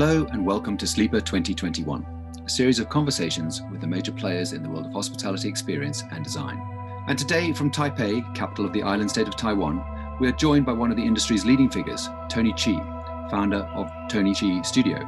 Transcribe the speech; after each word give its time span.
Hello 0.00 0.26
and 0.32 0.46
welcome 0.46 0.78
to 0.78 0.86
Sleeper 0.86 1.20
2021, 1.20 2.06
a 2.46 2.48
series 2.48 2.78
of 2.78 2.88
conversations 2.88 3.60
with 3.70 3.82
the 3.82 3.86
major 3.86 4.12
players 4.12 4.54
in 4.54 4.62
the 4.62 4.68
world 4.70 4.86
of 4.86 4.92
hospitality 4.94 5.46
experience 5.46 6.04
and 6.10 6.24
design. 6.24 6.58
And 7.06 7.18
today, 7.18 7.52
from 7.52 7.70
Taipei, 7.70 8.34
capital 8.34 8.64
of 8.64 8.72
the 8.72 8.82
island 8.82 9.10
state 9.10 9.28
of 9.28 9.36
Taiwan, 9.36 9.84
we 10.18 10.26
are 10.26 10.32
joined 10.32 10.64
by 10.64 10.72
one 10.72 10.90
of 10.90 10.96
the 10.96 11.04
industry's 11.04 11.44
leading 11.44 11.68
figures, 11.68 12.08
Tony 12.30 12.54
Chi, 12.54 13.28
founder 13.30 13.68
of 13.74 13.92
Tony 14.08 14.34
Chi 14.34 14.62
Studio. 14.62 15.00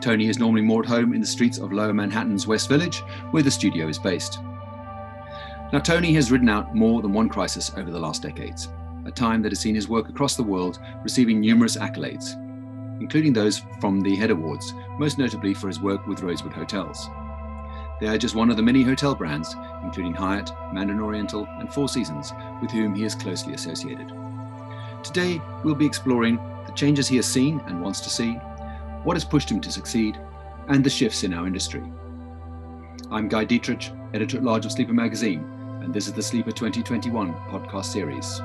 Tony 0.00 0.26
is 0.26 0.40
normally 0.40 0.62
more 0.62 0.82
at 0.82 0.88
home 0.88 1.14
in 1.14 1.20
the 1.20 1.26
streets 1.28 1.58
of 1.58 1.72
Lower 1.72 1.94
Manhattan's 1.94 2.44
West 2.44 2.68
Village, 2.68 3.04
where 3.30 3.44
the 3.44 3.52
studio 3.52 3.86
is 3.86 4.00
based. 4.00 4.40
Now, 5.72 5.78
Tony 5.78 6.12
has 6.14 6.32
ridden 6.32 6.48
out 6.48 6.74
more 6.74 7.02
than 7.02 7.12
one 7.12 7.28
crisis 7.28 7.70
over 7.76 7.92
the 7.92 8.00
last 8.00 8.20
decades, 8.20 8.68
a 9.06 9.12
time 9.12 9.42
that 9.42 9.52
has 9.52 9.60
seen 9.60 9.76
his 9.76 9.88
work 9.88 10.08
across 10.08 10.34
the 10.34 10.42
world 10.42 10.80
receiving 11.04 11.38
numerous 11.38 11.76
accolades, 11.76 12.36
including 13.02 13.32
those 13.32 13.62
from 13.80 14.00
the 14.00 14.16
AHEAD 14.16 14.30
Awards, 14.30 14.74
most 14.96 15.18
notably 15.18 15.52
for 15.52 15.66
his 15.66 15.80
work 15.80 16.06
with 16.06 16.22
Rosewood 16.22 16.52
Hotels. 16.52 17.08
They 18.00 18.06
are 18.06 18.16
just 18.16 18.36
one 18.36 18.48
of 18.48 18.56
the 18.56 18.62
many 18.62 18.82
hotel 18.82 19.12
brands, 19.12 19.56
including 19.82 20.14
Hyatt, 20.14 20.52
Mandarin 20.72 21.00
Oriental, 21.00 21.48
and 21.58 21.72
Four 21.72 21.88
Seasons, 21.88 22.32
with 22.60 22.70
whom 22.70 22.94
he 22.94 23.02
is 23.02 23.16
closely 23.16 23.54
associated. 23.54 24.12
Today, 25.02 25.42
we'll 25.64 25.74
be 25.74 25.84
exploring 25.84 26.36
the 26.64 26.72
changes 26.72 27.08
he 27.08 27.16
has 27.16 27.26
seen 27.26 27.60
and 27.66 27.82
wants 27.82 28.00
to 28.02 28.10
see, 28.10 28.34
what 29.02 29.16
has 29.16 29.24
pushed 29.24 29.50
him 29.50 29.60
to 29.60 29.72
succeed, 29.72 30.16
and 30.68 30.84
the 30.84 30.90
shifts 30.90 31.24
in 31.24 31.34
our 31.34 31.46
industry. 31.46 31.82
I'm 33.10 33.26
Guy 33.28 33.44
Dietrich, 33.44 33.90
editor 34.14 34.36
at 34.36 34.44
large 34.44 34.64
of 34.64 34.70
Sleeper 34.70 34.94
Magazine, 34.94 35.44
and 35.82 35.92
this 35.92 36.06
is 36.06 36.12
the 36.12 36.22
Sleeper 36.22 36.52
2021 36.52 37.34
podcast 37.50 37.86
series. 37.86 38.40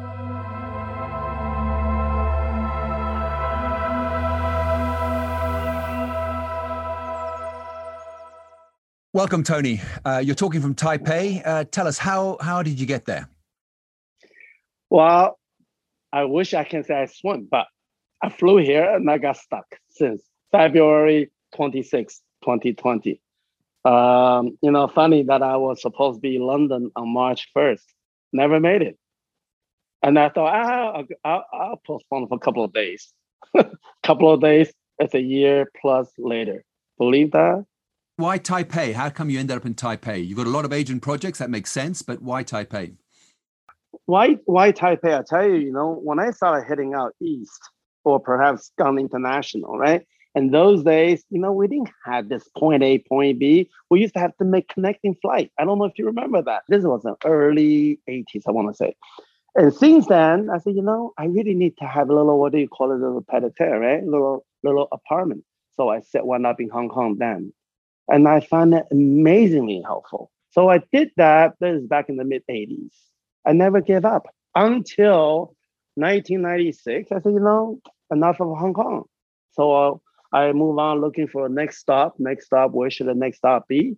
Welcome, 9.17 9.41
Tony. 9.41 9.81
Uh, 10.05 10.21
you're 10.23 10.35
talking 10.35 10.61
from 10.61 10.75
Taipei. 10.75 11.41
Uh, 11.43 11.63
tell 11.71 11.87
us 11.87 11.97
how 11.97 12.37
how 12.39 12.61
did 12.61 12.79
you 12.79 12.85
get 12.85 13.05
there? 13.05 13.27
Well, 14.91 15.39
I 16.13 16.25
wish 16.25 16.53
I 16.53 16.63
can 16.63 16.83
say 16.83 17.01
I 17.01 17.05
swim, 17.07 17.47
but 17.49 17.65
I 18.21 18.29
flew 18.29 18.57
here 18.57 18.87
and 18.87 19.09
I 19.09 19.17
got 19.17 19.37
stuck 19.37 19.65
since 19.89 20.21
February 20.51 21.31
26, 21.55 22.21
2020. 22.43 23.19
Um, 23.85 24.55
you 24.61 24.69
know, 24.69 24.87
funny 24.87 25.23
that 25.23 25.41
I 25.41 25.57
was 25.57 25.81
supposed 25.81 26.17
to 26.17 26.21
be 26.21 26.35
in 26.35 26.43
London 26.43 26.91
on 26.95 27.09
March 27.09 27.49
1st, 27.57 27.85
never 28.33 28.59
made 28.59 28.83
it. 28.83 28.99
And 30.03 30.19
I 30.19 30.29
thought, 30.29 30.53
ah, 30.53 31.03
I'll, 31.25 31.45
I'll, 31.51 31.81
postpone 31.87 32.27
for 32.27 32.35
a 32.35 32.39
couple 32.39 32.63
of 32.63 32.71
days. 32.71 33.11
A 33.57 33.65
couple 34.03 34.31
of 34.31 34.41
days, 34.41 34.71
it's 34.99 35.15
a 35.15 35.19
year 35.19 35.71
plus 35.81 36.07
later. 36.19 36.63
Believe 36.99 37.31
that? 37.31 37.65
Why 38.17 38.39
Taipei? 38.39 38.93
How 38.93 39.11
come 39.11 39.29
you 39.29 39.39
ended 39.39 39.57
up 39.57 39.65
in 39.67 39.75
Taipei? 39.75 40.27
You've 40.27 40.39
got 40.39 40.47
a 40.47 40.49
lot 40.49 40.65
of 40.65 40.73
Asian 40.73 40.99
projects, 40.99 41.37
that 41.37 41.51
makes 41.51 41.71
sense, 41.71 42.01
but 42.01 42.19
why 42.19 42.43
Taipei? 42.43 42.95
Why 44.07 44.39
why 44.45 44.71
Taipei? 44.71 45.19
I 45.19 45.21
tell 45.21 45.47
you, 45.47 45.57
you 45.57 45.71
know, 45.71 45.93
when 46.03 46.19
I 46.19 46.31
started 46.31 46.67
heading 46.67 46.95
out 46.95 47.13
east, 47.21 47.61
or 48.03 48.19
perhaps 48.19 48.71
gone 48.75 48.97
international, 48.97 49.77
right? 49.77 50.03
In 50.33 50.49
those 50.49 50.83
days, 50.83 51.23
you 51.29 51.39
know, 51.39 51.51
we 51.51 51.67
didn't 51.67 51.91
have 52.05 52.27
this 52.27 52.49
point 52.57 52.81
A, 52.81 52.97
point 53.07 53.37
B. 53.37 53.69
We 53.91 54.01
used 54.01 54.15
to 54.15 54.19
have 54.19 54.35
to 54.37 54.45
make 54.45 54.67
connecting 54.67 55.13
flight. 55.21 55.51
I 55.59 55.65
don't 55.65 55.77
know 55.77 55.85
if 55.85 55.99
you 55.99 56.05
remember 56.07 56.41
that. 56.41 56.63
This 56.69 56.85
was 56.85 57.03
the 57.03 57.15
early 57.23 57.99
80s, 58.09 58.43
I 58.47 58.51
want 58.51 58.69
to 58.69 58.73
say. 58.73 58.95
And 59.53 59.71
since 59.71 60.07
then, 60.07 60.49
I 60.49 60.57
said, 60.57 60.75
you 60.75 60.81
know, 60.81 61.13
I 61.19 61.25
really 61.25 61.53
need 61.53 61.77
to 61.77 61.85
have 61.85 62.09
a 62.09 62.15
little, 62.15 62.39
what 62.39 62.51
do 62.51 62.57
you 62.57 62.67
call 62.67 62.91
it, 62.91 62.95
a 62.95 62.97
little 62.97 63.25
petit 63.29 63.63
right? 63.63 64.03
Little 64.03 64.43
little 64.63 64.87
apartment. 64.91 65.43
So 65.75 65.89
I 65.89 65.99
set 65.99 66.25
one 66.25 66.47
up 66.47 66.59
in 66.59 66.69
Hong 66.69 66.89
Kong 66.89 67.17
then. 67.19 67.53
And 68.09 68.27
I 68.27 68.39
found 68.39 68.73
it 68.73 68.85
amazingly 68.91 69.81
helpful. 69.81 70.31
So 70.51 70.69
I 70.69 70.81
did 70.91 71.11
that. 71.17 71.55
This 71.59 71.81
is 71.81 71.87
back 71.87 72.09
in 72.09 72.17
the 72.17 72.23
mid 72.23 72.43
80s. 72.49 72.91
I 73.45 73.53
never 73.53 73.81
gave 73.81 74.05
up 74.05 74.27
until 74.55 75.55
1996. 75.95 77.11
I 77.11 77.19
said, 77.19 77.33
you 77.33 77.39
know, 77.39 77.81
enough 78.11 78.39
of 78.39 78.57
Hong 78.57 78.73
Kong. 78.73 79.05
So 79.51 79.71
uh, 79.71 80.35
I 80.35 80.51
move 80.53 80.77
on 80.77 81.01
looking 81.01 81.27
for 81.27 81.45
a 81.45 81.49
next 81.49 81.79
stop. 81.79 82.15
Next 82.19 82.45
stop, 82.45 82.71
where 82.71 82.89
should 82.89 83.07
the 83.07 83.13
next 83.13 83.37
stop 83.37 83.67
be? 83.67 83.97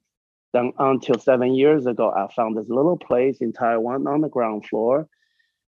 Then 0.53 0.73
until 0.79 1.19
seven 1.19 1.53
years 1.53 1.85
ago, 1.85 2.11
I 2.11 2.33
found 2.33 2.57
this 2.57 2.69
little 2.69 2.97
place 2.97 3.37
in 3.41 3.53
Taiwan 3.53 4.07
on 4.07 4.21
the 4.21 4.29
ground 4.29 4.65
floor. 4.65 5.07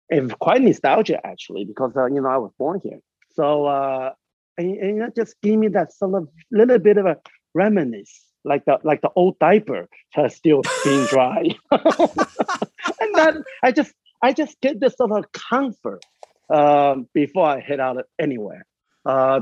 It's 0.09 0.33
quite 0.35 0.63
nostalgia 0.63 1.25
actually, 1.25 1.65
because 1.65 1.97
uh, 1.97 2.07
you 2.07 2.21
know 2.21 2.29
I 2.29 2.39
was 2.39 2.53
born 2.59 2.81
here. 2.83 3.01
So 3.33 3.67
uh, 3.67 4.13
and, 4.57 4.77
and 4.77 5.03
it 5.03 5.15
just 5.15 5.41
gave 5.43 5.59
me 5.59 5.69
that 5.69 5.93
sort 5.93 6.15
of 6.15 6.29
little 6.51 6.79
bit 6.79 6.97
of 6.97 7.07
a 7.07 7.19
reminisce 7.55 8.30
like 8.45 8.65
the 8.65 8.79
like 8.85 9.01
the 9.03 9.11
old 9.17 9.39
diaper 9.39 9.89
has 10.11 10.35
still 10.35 10.63
being 10.85 11.07
dry. 11.11 11.49
and 11.71 13.15
then 13.15 13.45
I 13.63 13.73
just 13.73 13.93
I 14.23 14.33
just 14.33 14.61
get 14.61 14.81
this 14.81 14.97
sort 14.97 15.13
of 15.13 15.31
comfort 15.33 16.05
um, 16.53 17.09
before 17.15 17.47
I 17.47 17.61
head 17.61 17.81
out 17.81 18.05
anywhere. 18.19 18.67
Uh, 19.05 19.41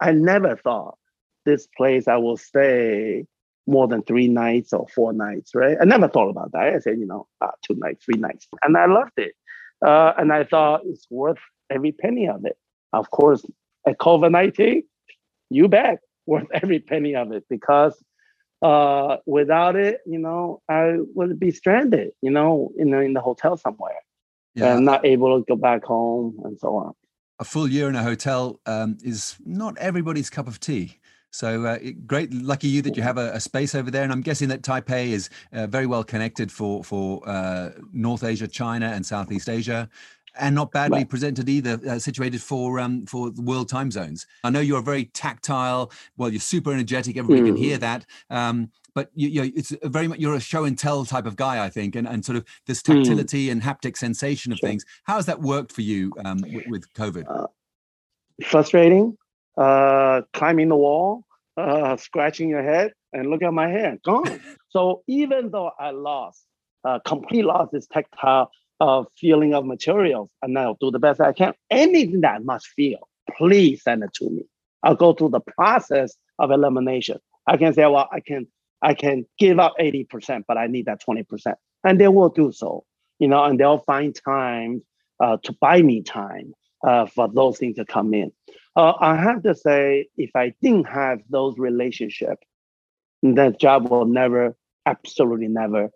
I 0.00 0.12
never 0.12 0.56
thought 0.56 0.98
this 1.44 1.66
place 1.76 2.08
I 2.08 2.16
will 2.16 2.36
stay 2.36 3.26
more 3.66 3.88
than 3.88 4.02
three 4.02 4.28
nights 4.28 4.72
or 4.72 4.86
four 4.94 5.12
nights, 5.12 5.54
right? 5.54 5.76
I 5.80 5.84
never 5.84 6.08
thought 6.08 6.28
about 6.28 6.52
that. 6.52 6.74
I 6.74 6.78
said, 6.78 6.98
you 6.98 7.06
know, 7.06 7.26
uh, 7.40 7.50
two 7.62 7.74
nights, 7.76 8.04
three 8.04 8.20
nights, 8.20 8.46
and 8.62 8.76
I 8.76 8.86
loved 8.86 9.12
it. 9.16 9.32
Uh, 9.84 10.12
and 10.18 10.32
I 10.32 10.44
thought 10.44 10.82
it's 10.84 11.06
worth 11.10 11.38
every 11.70 11.92
penny 11.92 12.28
of 12.28 12.44
it. 12.44 12.56
Of 12.92 13.10
course, 13.10 13.44
at 13.86 13.98
COVID 13.98 14.30
nineteen, 14.30 14.84
you 15.50 15.68
bet, 15.68 16.00
worth 16.26 16.46
every 16.52 16.78
penny 16.78 17.14
of 17.16 17.32
it 17.32 17.44
because 17.48 17.96
uh, 18.64 19.18
without 19.26 19.76
it, 19.76 20.00
you 20.06 20.18
know, 20.18 20.62
I 20.70 20.94
would 21.14 21.38
be 21.38 21.50
stranded, 21.50 22.12
you 22.22 22.30
know, 22.30 22.72
in 22.78 22.90
the, 22.90 23.00
in 23.00 23.12
the 23.12 23.20
hotel 23.20 23.58
somewhere 23.58 24.00
yeah. 24.54 24.74
and 24.74 24.86
not 24.86 25.04
able 25.04 25.38
to 25.38 25.44
go 25.44 25.54
back 25.54 25.84
home 25.84 26.40
and 26.44 26.58
so 26.58 26.76
on. 26.76 26.94
A 27.38 27.44
full 27.44 27.68
year 27.68 27.90
in 27.90 27.94
a 27.94 28.02
hotel 28.02 28.60
um, 28.64 28.96
is 29.04 29.36
not 29.44 29.76
everybody's 29.76 30.30
cup 30.30 30.48
of 30.48 30.60
tea. 30.60 30.98
So 31.30 31.66
uh, 31.66 31.78
great, 32.06 32.32
lucky 32.32 32.68
you 32.68 32.80
that 32.82 32.96
you 32.96 33.02
have 33.02 33.18
a, 33.18 33.32
a, 33.32 33.40
space 33.40 33.74
over 33.74 33.90
there. 33.90 34.04
And 34.04 34.12
I'm 34.12 34.22
guessing 34.22 34.48
that 34.48 34.62
Taipei 34.62 35.08
is 35.08 35.28
uh, 35.52 35.66
very 35.66 35.84
well 35.84 36.04
connected 36.04 36.50
for 36.50 36.84
for 36.84 37.28
uh, 37.28 37.70
North 37.92 38.22
Asia, 38.22 38.46
China, 38.46 38.86
and 38.86 39.04
Southeast 39.04 39.48
Asia 39.48 39.90
and 40.38 40.54
not 40.54 40.72
badly 40.72 40.98
right. 40.98 41.08
presented 41.08 41.48
either, 41.48 41.80
uh, 41.88 41.98
situated 41.98 42.42
for 42.42 42.78
um, 42.80 43.06
for 43.06 43.30
the 43.30 43.42
world 43.42 43.68
time 43.68 43.90
zones. 43.90 44.26
I 44.42 44.50
know 44.50 44.60
you're 44.60 44.82
very 44.82 45.06
tactile. 45.06 45.92
Well, 46.16 46.30
you're 46.30 46.40
super 46.40 46.72
energetic. 46.72 47.16
Everybody 47.16 47.42
mm. 47.42 47.54
can 47.54 47.56
hear 47.56 47.76
mm. 47.76 47.80
that. 47.80 48.06
Um, 48.30 48.70
but 48.94 49.10
you, 49.14 49.28
you 49.28 49.42
know, 49.42 49.50
it's 49.54 49.74
very 49.82 50.06
much 50.08 50.20
you're 50.20 50.34
a 50.34 50.40
show 50.40 50.64
and 50.64 50.78
tell 50.78 51.04
type 51.04 51.26
of 51.26 51.36
guy, 51.36 51.64
I 51.64 51.68
think, 51.68 51.96
and, 51.96 52.06
and 52.06 52.24
sort 52.24 52.36
of 52.36 52.44
this 52.66 52.80
mm. 52.82 52.94
tactility 52.94 53.48
mm. 53.48 53.52
and 53.52 53.62
haptic 53.62 53.96
sensation 53.96 54.52
of 54.52 54.58
sure. 54.58 54.68
things. 54.68 54.84
How 55.04 55.16
has 55.16 55.26
that 55.26 55.40
worked 55.40 55.72
for 55.72 55.82
you 55.82 56.12
um, 56.24 56.38
with, 56.42 56.66
with, 56.68 56.92
COVID? 56.94 57.24
Uh, 57.28 57.46
frustrating. 58.44 59.16
Uh, 59.56 60.22
climbing 60.32 60.68
the 60.68 60.76
wall, 60.76 61.24
uh, 61.56 61.96
scratching 61.96 62.48
your 62.48 62.62
head, 62.62 62.92
and 63.12 63.30
look 63.30 63.42
at 63.42 63.52
my 63.52 63.68
hand 63.68 64.00
gone. 64.04 64.40
so 64.70 65.02
even 65.06 65.50
though 65.50 65.70
I 65.78 65.90
lost, 65.90 66.44
uh, 66.84 66.98
complete 67.04 67.44
loss 67.44 67.68
this 67.72 67.86
tactile 67.86 68.50
of 68.84 69.06
feeling 69.18 69.54
of 69.54 69.64
materials, 69.64 70.28
and 70.42 70.58
I'll 70.58 70.76
do 70.78 70.90
the 70.90 70.98
best 70.98 71.20
I 71.20 71.32
can. 71.32 71.54
Anything 71.70 72.20
that 72.20 72.34
I 72.34 72.38
must 72.40 72.66
feel, 72.68 73.08
please 73.36 73.82
send 73.82 74.02
it 74.04 74.12
to 74.14 74.28
me. 74.28 74.42
I'll 74.82 74.94
go 74.94 75.14
through 75.14 75.30
the 75.30 75.40
process 75.40 76.14
of 76.38 76.50
elimination. 76.50 77.18
I 77.46 77.56
can 77.56 77.72
say, 77.72 77.86
well, 77.86 78.08
I 78.12 78.20
can 78.20 78.46
I 78.82 78.92
can 78.92 79.24
give 79.38 79.58
up 79.58 79.72
80%, 79.80 80.44
but 80.46 80.58
I 80.58 80.66
need 80.66 80.84
that 80.84 81.00
20%. 81.08 81.54
And 81.84 81.98
they 81.98 82.08
will 82.08 82.28
do 82.28 82.52
so, 82.52 82.84
you 83.18 83.26
know, 83.26 83.42
and 83.42 83.58
they'll 83.58 83.78
find 83.78 84.14
time 84.14 84.82
uh, 85.20 85.38
to 85.44 85.52
buy 85.58 85.80
me 85.80 86.02
time 86.02 86.52
uh, 86.86 87.06
for 87.06 87.28
those 87.32 87.56
things 87.56 87.76
to 87.76 87.86
come 87.86 88.12
in. 88.12 88.30
Uh, 88.76 88.92
I 89.00 89.16
have 89.16 89.42
to 89.44 89.54
say, 89.54 90.08
if 90.18 90.32
I 90.36 90.52
didn't 90.60 90.84
have 90.84 91.20
those 91.30 91.56
relationships, 91.56 92.46
that 93.22 93.58
job 93.58 93.88
will 93.88 94.04
never, 94.04 94.54
absolutely 94.84 95.48
never 95.48 95.90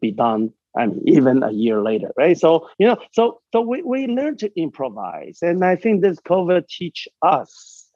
be 0.00 0.12
done 0.12 0.52
Mean, 0.76 1.02
even 1.06 1.42
a 1.42 1.50
year 1.50 1.82
later, 1.82 2.12
right? 2.16 2.38
So, 2.38 2.68
you 2.78 2.86
know, 2.86 2.98
so 3.12 3.40
so 3.52 3.60
we, 3.60 3.82
we 3.82 4.06
learn 4.06 4.36
to 4.38 4.60
improvise. 4.60 5.38
And 5.42 5.64
I 5.64 5.76
think 5.76 6.02
this 6.02 6.20
COVID 6.20 6.68
teach 6.68 7.08
us 7.22 7.86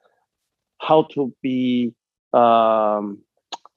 how 0.81 1.05
to 1.15 1.33
be 1.43 1.95
um 2.33 3.19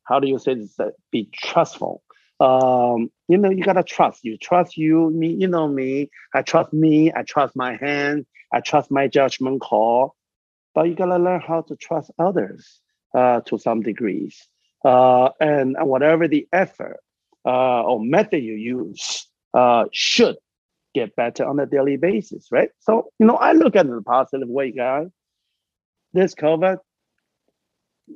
how 0.05 0.19
do 0.19 0.27
you 0.27 0.39
say 0.39 0.55
this 0.55 0.79
uh, 0.79 0.91
be 1.11 1.29
trustful. 1.33 2.01
Um, 2.39 3.11
you 3.27 3.37
know, 3.37 3.49
you 3.49 3.63
gotta 3.63 3.83
trust. 3.83 4.23
You 4.23 4.37
trust 4.37 4.77
you, 4.77 5.09
me, 5.11 5.33
you 5.33 5.47
know 5.47 5.67
me. 5.67 6.09
I 6.33 6.41
trust 6.41 6.73
me, 6.73 7.11
I 7.15 7.23
trust 7.23 7.55
my 7.55 7.75
hand, 7.75 8.25
I 8.51 8.59
trust 8.59 8.91
my 8.91 9.07
judgment 9.07 9.61
call. 9.61 10.15
But 10.73 10.87
you 10.87 10.95
gotta 10.95 11.17
learn 11.17 11.41
how 11.41 11.61
to 11.61 11.75
trust 11.75 12.11
others 12.19 12.81
uh, 13.13 13.41
to 13.41 13.57
some 13.57 13.81
degrees. 13.81 14.47
Uh, 14.83 15.29
and 15.39 15.75
whatever 15.79 16.27
the 16.27 16.47
effort, 16.53 16.99
uh, 17.45 17.83
or 17.83 18.03
method 18.03 18.43
you 18.43 18.53
use 18.53 19.27
uh, 19.53 19.85
should 19.91 20.35
get 20.93 21.15
better 21.15 21.45
on 21.45 21.59
a 21.59 21.65
daily 21.65 21.97
basis, 21.97 22.47
right? 22.51 22.69
So, 22.79 23.11
you 23.19 23.27
know, 23.27 23.35
I 23.35 23.51
look 23.51 23.75
at 23.75 23.85
it 23.85 23.89
in 23.89 23.97
a 23.97 24.01
positive 24.01 24.47
way, 24.47 24.71
guys. 24.71 25.07
This 26.13 26.33
COVID, 26.33 26.77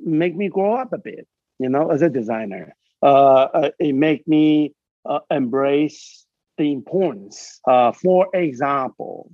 make 0.04 0.34
me 0.34 0.48
grow 0.48 0.74
up 0.74 0.92
a 0.92 0.98
bit, 0.98 1.28
you 1.58 1.68
know, 1.68 1.90
as 1.90 2.02
a 2.02 2.08
designer. 2.08 2.74
Uh, 3.02 3.48
uh 3.54 3.70
it 3.78 3.94
make 3.94 4.26
me 4.26 4.74
uh, 5.04 5.20
embrace 5.30 6.26
the 6.58 6.72
importance. 6.72 7.60
Uh, 7.66 7.92
for 7.92 8.28
example, 8.34 9.30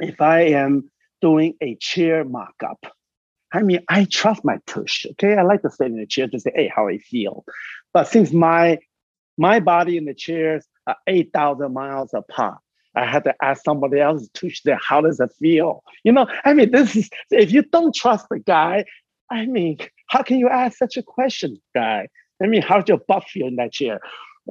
if 0.00 0.20
I 0.20 0.40
am 0.40 0.90
doing 1.20 1.54
a 1.60 1.76
chair 1.76 2.24
mock-up, 2.24 2.78
I 3.52 3.62
mean, 3.62 3.80
I 3.88 4.04
trust 4.04 4.44
my 4.44 4.58
tush. 4.66 5.06
Okay, 5.12 5.36
I 5.36 5.42
like 5.42 5.62
to 5.62 5.70
sit 5.70 5.88
in 5.88 5.96
the 5.96 6.06
chair 6.06 6.28
to 6.28 6.38
say, 6.38 6.52
"Hey, 6.54 6.70
how 6.74 6.86
I 6.88 6.98
feel." 6.98 7.44
But 7.92 8.06
since 8.06 8.32
my 8.32 8.78
my 9.40 9.58
body 9.58 9.96
and 9.96 10.06
the 10.06 10.12
chairs 10.12 10.66
are 10.86 10.96
eight 11.06 11.30
thousand 11.32 11.72
miles 11.72 12.12
apart, 12.12 12.58
I 12.94 13.06
had 13.06 13.24
to 13.24 13.34
ask 13.42 13.64
somebody 13.64 13.98
else 13.98 14.28
to 14.34 14.50
say, 14.50 14.76
"How 14.80 15.00
does 15.00 15.18
it 15.18 15.32
feel?" 15.38 15.82
You 16.04 16.12
know, 16.12 16.26
I 16.44 16.52
mean, 16.52 16.70
this 16.70 16.94
is 16.94 17.08
if 17.30 17.50
you 17.50 17.62
don't 17.62 17.94
trust 17.94 18.26
the 18.30 18.38
guy, 18.38 18.84
I 19.30 19.46
mean, 19.46 19.78
how 20.08 20.22
can 20.22 20.38
you 20.38 20.48
ask 20.48 20.76
such 20.76 20.98
a 20.98 21.02
question, 21.02 21.56
guy? 21.74 22.08
I 22.42 22.46
mean, 22.46 22.60
how's 22.60 22.84
your 22.86 22.98
butt 22.98 23.24
feel 23.24 23.46
in 23.46 23.56
that 23.56 23.72
chair? 23.72 24.00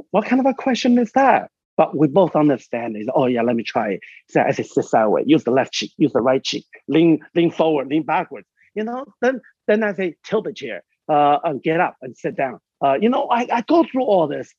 What 0.09 0.25
kind 0.25 0.39
of 0.39 0.47
a 0.47 0.55
question 0.55 0.97
is 0.97 1.11
that? 1.11 1.51
But 1.77 1.95
we 1.95 2.07
both 2.07 2.35
understand 2.35 2.97
is, 2.97 3.07
oh 3.13 3.27
yeah, 3.27 3.43
let 3.43 3.55
me 3.55 3.63
try 3.63 3.91
it. 3.91 3.99
So 4.27 4.41
I 4.41 4.51
say 4.51 4.63
sit 4.63 4.85
sideways, 4.85 5.25
use 5.27 5.43
the 5.43 5.51
left 5.51 5.71
cheek, 5.71 5.91
use 5.97 6.13
the 6.13 6.21
right 6.21 6.43
cheek, 6.43 6.65
lean, 6.87 7.19
lean 7.35 7.51
forward, 7.51 7.87
lean 7.89 8.03
backwards. 8.03 8.47
You 8.73 8.83
know, 8.85 9.05
then 9.21 9.39
then 9.67 9.83
I 9.83 9.93
say 9.93 10.15
tilt 10.23 10.45
the 10.45 10.53
chair, 10.53 10.83
uh, 11.07 11.37
and 11.43 11.61
get 11.61 11.79
up 11.79 11.95
and 12.01 12.17
sit 12.17 12.35
down. 12.35 12.59
Uh, 12.83 12.97
you 12.99 13.09
know, 13.09 13.27
I, 13.29 13.47
I 13.51 13.61
go 13.61 13.83
through 13.83 14.03
all 14.03 14.27
this, 14.27 14.53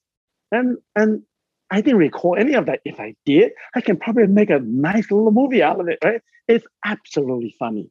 and 0.53 0.79
and 0.97 1.23
I 1.71 1.81
didn't 1.81 1.99
recall 1.99 2.37
any 2.37 2.55
of 2.55 2.67
that. 2.67 2.81
If 2.85 2.99
I 2.99 3.15
did, 3.25 3.53
I 3.75 3.81
can 3.81 3.97
probably 3.97 4.27
make 4.27 4.51
a 4.51 4.59
nice 4.61 5.11
little 5.11 5.31
movie 5.31 5.63
out 5.63 5.81
of 5.81 5.89
it, 5.89 5.99
right? 6.05 6.21
It's 6.49 6.67
absolutely 6.85 7.55
funny. 7.59 7.91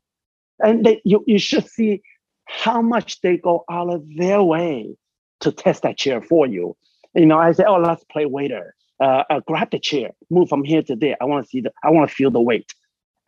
And 0.60 0.86
they, 0.86 1.02
you, 1.06 1.24
you 1.26 1.40
should 1.40 1.68
see 1.68 2.02
how 2.46 2.82
much 2.82 3.22
they 3.22 3.38
go 3.38 3.64
out 3.72 3.90
of 3.94 4.04
their 4.18 4.44
way 4.44 4.98
to 5.40 5.52
test 5.52 5.84
that 5.84 5.98
chair 5.98 6.22
for 6.22 6.46
you. 6.46 6.76
You 7.16 7.26
know, 7.26 7.38
I 7.38 7.54
say, 7.54 7.64
oh, 7.66 7.78
let's 7.78 8.04
play 8.12 8.26
waiter. 8.26 8.76
Uh, 9.00 9.24
uh, 9.30 9.40
grab 9.48 9.72
the 9.72 9.80
chair, 9.80 10.10
move 10.30 10.50
from 10.50 10.66
here 10.66 10.82
to 10.84 10.96
there. 10.96 11.16
I 11.22 11.26
want 11.26 11.46
to 11.46 11.50
see 11.50 11.62
the, 11.62 11.72
I 11.84 11.90
want 11.90 12.10
to 12.10 12.14
feel 12.14 12.32
the 12.32 12.42
weight. 12.42 12.74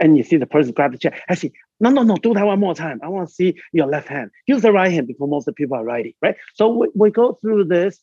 And 0.01 0.17
you 0.17 0.23
see 0.23 0.35
the 0.35 0.45
person 0.45 0.73
grab 0.73 0.91
the 0.91 0.97
chair. 0.97 1.17
I 1.29 1.35
say, 1.35 1.53
no, 1.79 1.89
no, 1.89 2.03
no, 2.03 2.17
do 2.17 2.33
that 2.33 2.45
one 2.45 2.59
more 2.59 2.75
time. 2.75 2.99
I 3.01 3.07
want 3.07 3.29
to 3.29 3.33
see 3.33 3.55
your 3.71 3.87
left 3.87 4.09
hand. 4.09 4.31
Use 4.47 4.63
the 4.63 4.73
right 4.73 4.91
hand 4.91 5.07
because 5.07 5.29
most 5.29 5.47
of 5.47 5.53
the 5.53 5.53
people 5.53 5.77
are 5.77 5.85
righty, 5.85 6.17
right? 6.21 6.35
So 6.55 6.67
we, 6.67 6.89
we 6.93 7.09
go 7.09 7.37
through 7.41 7.65
this, 7.65 8.01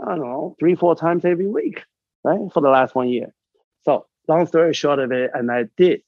I 0.00 0.16
don't 0.16 0.20
know, 0.20 0.56
three, 0.58 0.74
four 0.74 0.96
times 0.96 1.24
every 1.24 1.46
week, 1.46 1.82
right? 2.24 2.40
For 2.52 2.60
the 2.60 2.70
last 2.70 2.94
one 2.94 3.08
year. 3.08 3.32
So 3.84 4.06
long 4.28 4.46
story 4.46 4.74
short 4.74 4.98
of 4.98 5.12
it, 5.12 5.30
and 5.34 5.50
I 5.50 5.64
did 5.76 6.02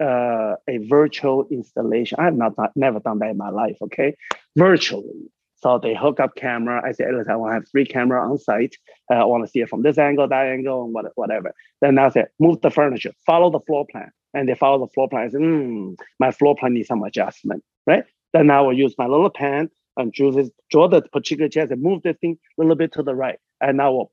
uh, 0.00 0.56
a 0.68 0.78
virtual 0.88 1.46
installation. 1.50 2.18
I 2.20 2.24
have 2.24 2.36
not 2.36 2.54
never 2.76 3.00
done 3.00 3.18
that 3.20 3.30
in 3.30 3.36
my 3.36 3.50
life. 3.50 3.76
Okay, 3.82 4.16
virtually. 4.56 5.30
So 5.58 5.78
they 5.78 5.94
hook 5.94 6.20
up 6.20 6.36
camera. 6.36 6.82
I 6.84 6.92
said, 6.92 7.14
listen, 7.14 7.32
I 7.32 7.36
want 7.36 7.50
to 7.50 7.54
have 7.54 7.68
three 7.70 7.86
camera 7.86 8.20
on 8.30 8.38
site. 8.38 8.76
Uh, 9.10 9.14
I 9.14 9.24
want 9.24 9.44
to 9.44 9.50
see 9.50 9.60
it 9.60 9.70
from 9.70 9.82
this 9.82 9.96
angle, 9.96 10.28
that 10.28 10.46
angle, 10.46 10.84
and 10.84 10.92
what, 10.92 11.06
whatever. 11.14 11.54
Then 11.80 11.98
I 11.98 12.10
said, 12.10 12.28
move 12.38 12.60
the 12.60 12.70
furniture, 12.70 13.12
follow 13.24 13.50
the 13.50 13.60
floor 13.60 13.86
plan. 13.90 14.12
And 14.34 14.46
they 14.48 14.54
follow 14.54 14.78
the 14.78 14.92
floor 14.92 15.08
plan. 15.08 15.24
I 15.24 15.30
said, 15.30 15.40
hmm, 15.40 15.94
my 16.20 16.30
floor 16.30 16.54
plan 16.56 16.74
needs 16.74 16.88
some 16.88 17.02
adjustment, 17.02 17.64
right? 17.86 18.04
Then 18.34 18.50
I 18.50 18.60
will 18.60 18.74
use 18.74 18.94
my 18.98 19.06
little 19.06 19.30
pen 19.30 19.70
and 19.96 20.12
draw, 20.12 20.30
this, 20.30 20.50
draw 20.70 20.88
the 20.88 21.02
particular 21.02 21.48
chair 21.48 21.66
and 21.70 21.82
move 21.82 22.02
the 22.02 22.14
thing 22.14 22.38
a 22.58 22.62
little 22.62 22.76
bit 22.76 22.92
to 22.92 23.02
the 23.02 23.14
right. 23.14 23.38
And 23.60 23.80
I 23.80 23.88
will, 23.88 24.12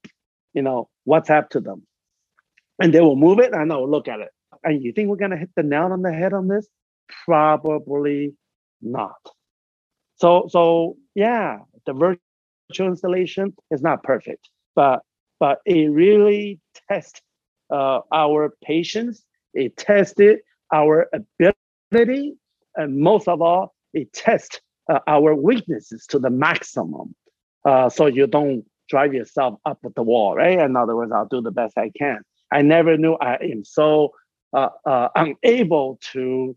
you 0.53 0.61
know, 0.61 0.89
WhatsApp 1.07 1.49
to 1.49 1.59
them. 1.59 1.85
And 2.81 2.93
they 2.93 3.01
will 3.01 3.15
move 3.15 3.39
it 3.39 3.53
and 3.53 3.71
I 3.71 3.77
will 3.77 3.89
look 3.89 4.07
at 4.07 4.19
it. 4.19 4.29
And 4.63 4.81
you 4.81 4.93
think 4.93 5.09
we're 5.09 5.17
gonna 5.17 5.37
hit 5.37 5.49
the 5.55 5.63
nail 5.63 5.91
on 5.91 6.01
the 6.01 6.13
head 6.13 6.33
on 6.33 6.47
this? 6.47 6.67
Probably 7.25 8.33
not. 8.81 9.17
So 10.15 10.47
so 10.49 10.97
yeah, 11.15 11.59
the 11.85 11.93
virtual 11.93 12.87
installation 12.87 13.55
is 13.71 13.81
not 13.81 14.03
perfect, 14.03 14.49
but 14.75 15.01
but 15.39 15.59
it 15.65 15.91
really 15.91 16.59
tests 16.89 17.21
uh, 17.69 17.99
our 18.11 18.53
patience. 18.63 19.25
It 19.53 19.75
tested 19.75 20.39
our 20.71 21.09
ability, 21.13 22.35
and 22.75 22.97
most 22.97 23.27
of 23.27 23.41
all, 23.41 23.73
it 23.93 24.13
tests 24.13 24.61
uh, 24.89 24.99
our 25.07 25.35
weaknesses 25.35 26.05
to 26.07 26.19
the 26.19 26.29
maximum. 26.29 27.15
Uh, 27.65 27.89
so 27.89 28.05
you 28.07 28.27
don't 28.27 28.65
drive 28.89 29.13
yourself 29.13 29.59
up 29.65 29.79
the 29.95 30.03
wall, 30.03 30.35
right? 30.35 30.59
In 30.59 30.75
other 30.75 30.95
words, 30.95 31.11
I'll 31.11 31.27
do 31.27 31.41
the 31.41 31.51
best 31.51 31.77
I 31.77 31.91
can. 31.97 32.21
I 32.51 32.61
never 32.61 32.97
knew 32.97 33.13
I 33.15 33.35
am 33.35 33.63
so 33.63 34.11
uh, 34.53 34.69
uh, 34.85 35.09
unable 35.15 35.99
to 36.11 36.55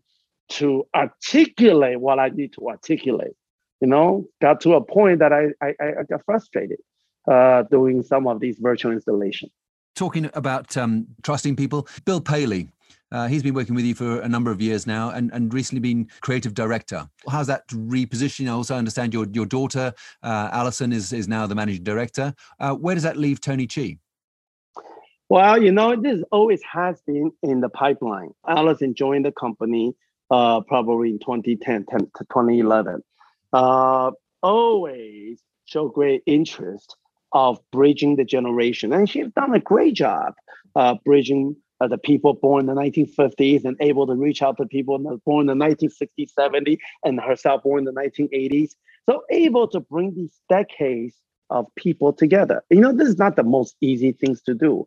to 0.49 0.87
articulate 0.95 1.99
what 1.99 2.19
I 2.19 2.29
need 2.29 2.53
to 2.53 2.69
articulate. 2.69 3.35
You 3.81 3.87
know, 3.87 4.27
got 4.41 4.61
to 4.61 4.75
a 4.75 4.81
point 4.81 5.19
that 5.19 5.33
I 5.33 5.47
I, 5.61 5.73
I 5.79 6.03
got 6.09 6.23
frustrated 6.25 6.79
uh, 7.27 7.63
doing 7.63 8.03
some 8.03 8.27
of 8.27 8.39
these 8.39 8.57
virtual 8.59 8.91
installations. 8.91 9.51
Talking 9.95 10.29
about 10.33 10.77
um, 10.77 11.07
trusting 11.23 11.55
people, 11.55 11.87
Bill 12.05 12.21
Paley. 12.21 12.69
Uh, 13.11 13.27
he's 13.27 13.43
been 13.43 13.53
working 13.53 13.75
with 13.75 13.85
you 13.85 13.95
for 13.95 14.19
a 14.21 14.27
number 14.27 14.51
of 14.51 14.61
years 14.61 14.85
now 14.85 15.11
and, 15.11 15.31
and 15.33 15.53
recently 15.53 15.79
been 15.79 16.09
creative 16.21 16.53
director. 16.53 17.07
How's 17.29 17.47
that 17.47 17.67
repositioning? 17.69 18.47
I 18.47 18.51
also 18.51 18.75
understand 18.75 19.13
your, 19.13 19.27
your 19.31 19.45
daughter, 19.45 19.93
uh, 20.23 20.49
Alison, 20.51 20.91
is, 20.91 21.13
is 21.13 21.27
now 21.27 21.47
the 21.47 21.55
managing 21.55 21.83
director. 21.83 22.33
Uh, 22.59 22.73
where 22.73 22.95
does 22.95 23.03
that 23.03 23.17
leave 23.17 23.39
Tony 23.39 23.67
Chi? 23.67 23.97
Well, 25.29 25.61
you 25.61 25.71
know, 25.71 25.95
this 25.95 26.23
always 26.31 26.61
has 26.63 27.01
been 27.01 27.31
in 27.43 27.61
the 27.61 27.69
pipeline. 27.69 28.31
Alison 28.47 28.93
joined 28.93 29.25
the 29.25 29.31
company 29.31 29.93
uh, 30.31 30.61
probably 30.61 31.09
in 31.09 31.19
2010 31.19 31.85
10 31.89 31.99
to 31.99 32.23
2011. 32.25 33.01
Uh, 33.53 34.11
always 34.41 35.41
show 35.65 35.89
great 35.89 36.23
interest 36.25 36.95
of 37.33 37.59
bridging 37.71 38.15
the 38.15 38.23
generation. 38.23 38.93
And 38.93 39.09
she's 39.09 39.27
done 39.35 39.53
a 39.53 39.59
great 39.59 39.93
job 39.95 40.33
uh, 40.75 40.95
bridging 41.03 41.57
the 41.79 41.97
people 41.97 42.33
born 42.33 42.61
in 42.61 42.75
the 42.75 42.81
1950s 42.81 43.65
and 43.65 43.77
able 43.79 44.07
to 44.07 44.15
reach 44.15 44.41
out 44.41 44.57
to 44.57 44.65
people 44.65 44.97
born 45.25 45.49
in 45.49 45.59
the 45.59 45.65
1960s, 45.65 46.31
70s, 46.37 46.77
and 47.03 47.21
herself 47.21 47.63
born 47.63 47.87
in 47.87 47.93
the 47.93 48.01
1980s. 48.01 48.71
So 49.07 49.23
able 49.29 49.67
to 49.69 49.79
bring 49.79 50.15
these 50.15 50.39
decades 50.49 51.15
of 51.49 51.67
people 51.75 52.13
together. 52.13 52.63
You 52.69 52.81
know, 52.81 52.91
this 52.91 53.07
is 53.07 53.17
not 53.17 53.35
the 53.35 53.43
most 53.43 53.75
easy 53.81 54.11
things 54.11 54.41
to 54.43 54.53
do. 54.53 54.85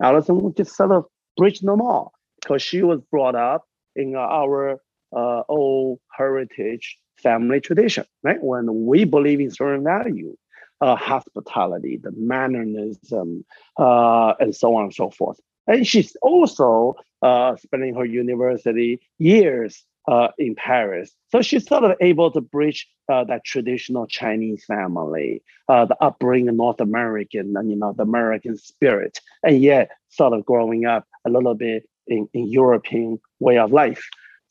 Would 0.00 0.56
just 0.56 0.76
sort 0.76 0.92
of 0.92 1.06
bridge 1.36 1.60
them 1.60 1.80
all 1.80 2.12
because 2.40 2.62
she 2.62 2.82
was 2.82 3.00
brought 3.10 3.34
up 3.34 3.64
in 3.96 4.14
our 4.14 4.80
uh, 5.16 5.42
old 5.48 6.00
heritage 6.12 6.98
family 7.16 7.60
tradition, 7.60 8.04
right? 8.22 8.42
When 8.42 8.86
we 8.86 9.04
believe 9.04 9.40
in 9.40 9.50
certain 9.50 9.84
value, 9.84 10.36
uh, 10.80 10.94
hospitality, 10.94 11.96
the 11.96 12.12
mannerism, 12.12 13.44
uh, 13.78 14.34
and 14.38 14.54
so 14.54 14.76
on 14.76 14.84
and 14.84 14.94
so 14.94 15.10
forth. 15.10 15.40
And 15.68 15.86
she's 15.86 16.16
also 16.22 16.96
uh, 17.22 17.56
spending 17.56 17.94
her 17.94 18.04
university 18.04 19.00
years 19.18 19.84
uh, 20.08 20.28
in 20.38 20.54
Paris. 20.54 21.14
So 21.28 21.42
she's 21.42 21.66
sort 21.66 21.84
of 21.84 21.92
able 22.00 22.30
to 22.30 22.40
bridge 22.40 22.88
uh, 23.10 23.24
that 23.24 23.44
traditional 23.44 24.06
Chinese 24.06 24.64
family, 24.64 25.42
uh, 25.68 25.84
the 25.84 25.96
upbringing 26.02 26.56
North 26.56 26.80
American, 26.80 27.54
and 27.56 27.70
you 27.70 27.76
know 27.76 27.92
the 27.92 28.04
American 28.04 28.56
spirit, 28.56 29.20
and 29.42 29.62
yet 29.62 29.90
sort 30.08 30.32
of 30.32 30.46
growing 30.46 30.86
up 30.86 31.06
a 31.26 31.30
little 31.30 31.54
bit 31.54 31.86
in, 32.06 32.26
in 32.32 32.48
European 32.48 33.20
way 33.38 33.58
of 33.58 33.70
life. 33.70 34.02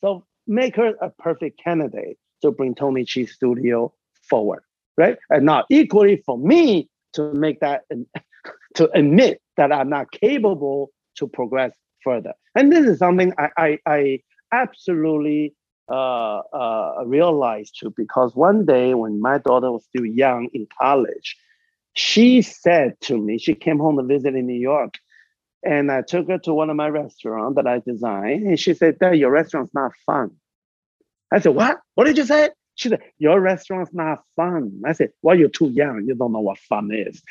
So 0.01 0.25
make 0.45 0.75
her 0.75 0.93
a 1.01 1.09
perfect 1.09 1.59
candidate 1.63 2.17
to 2.43 2.51
bring 2.51 2.75
Tony 2.75 3.05
Chi 3.05 3.25
Studio 3.25 3.93
forward, 4.29 4.61
right? 4.95 5.17
And 5.31 5.47
now 5.47 5.65
equally 5.71 6.21
for 6.23 6.37
me 6.37 6.87
to 7.13 7.33
make 7.33 7.59
that 7.61 7.85
to 8.75 8.91
admit 8.91 9.41
that 9.57 9.71
I'm 9.71 9.89
not 9.89 10.11
capable 10.11 10.91
to 11.17 11.27
progress 11.27 11.73
further. 12.03 12.33
And 12.55 12.71
this 12.71 12.85
is 12.87 12.99
something 12.99 13.33
I 13.37 13.49
I, 13.57 13.79
I 13.87 14.19
absolutely 14.53 15.55
uh, 15.89 16.39
uh, 16.53 17.03
realized 17.05 17.77
too, 17.79 17.93
because 17.97 18.35
one 18.35 18.65
day 18.65 18.93
when 18.95 19.21
my 19.21 19.39
daughter 19.39 19.71
was 19.71 19.85
still 19.85 20.05
young 20.05 20.49
in 20.53 20.67
college, 20.81 21.37
she 21.95 22.41
said 22.41 22.95
to 23.01 23.17
me, 23.17 23.37
she 23.39 23.55
came 23.55 23.79
home 23.79 23.97
to 23.97 24.03
visit 24.03 24.35
in 24.35 24.47
New 24.47 24.59
York, 24.59 24.95
and 25.63 25.91
I 25.91 26.01
took 26.03 26.29
her 26.29 26.39
to 26.39 26.53
one 26.53 26.69
of 26.69 26.77
my 26.77 26.89
restaurants 26.89 27.57
that 27.57 27.67
I 27.67 27.79
designed, 27.79 28.47
and 28.47 28.59
she 28.59 28.73
said, 28.75 28.99
Dad, 28.99 29.17
your 29.17 29.31
restaurant's 29.31 29.73
not 29.73 29.93
fun. 30.05 30.31
I 31.33 31.41
said, 31.41 31.55
What? 31.55 31.79
What 31.95 32.05
did 32.05 32.17
you 32.17 32.25
say? 32.25 32.51
She 32.75 32.89
said, 32.89 33.01
Your 33.19 33.41
restaurant's 33.41 33.93
not 33.93 34.23
fun. 34.37 34.81
I 34.85 34.93
said, 34.93 35.11
Well, 35.23 35.37
you're 35.39 35.49
too 35.49 35.69
young. 35.69 36.05
You 36.07 36.15
don't 36.15 36.33
know 36.33 36.41
what 36.41 36.59
fun 36.59 36.91
is. 36.93 37.23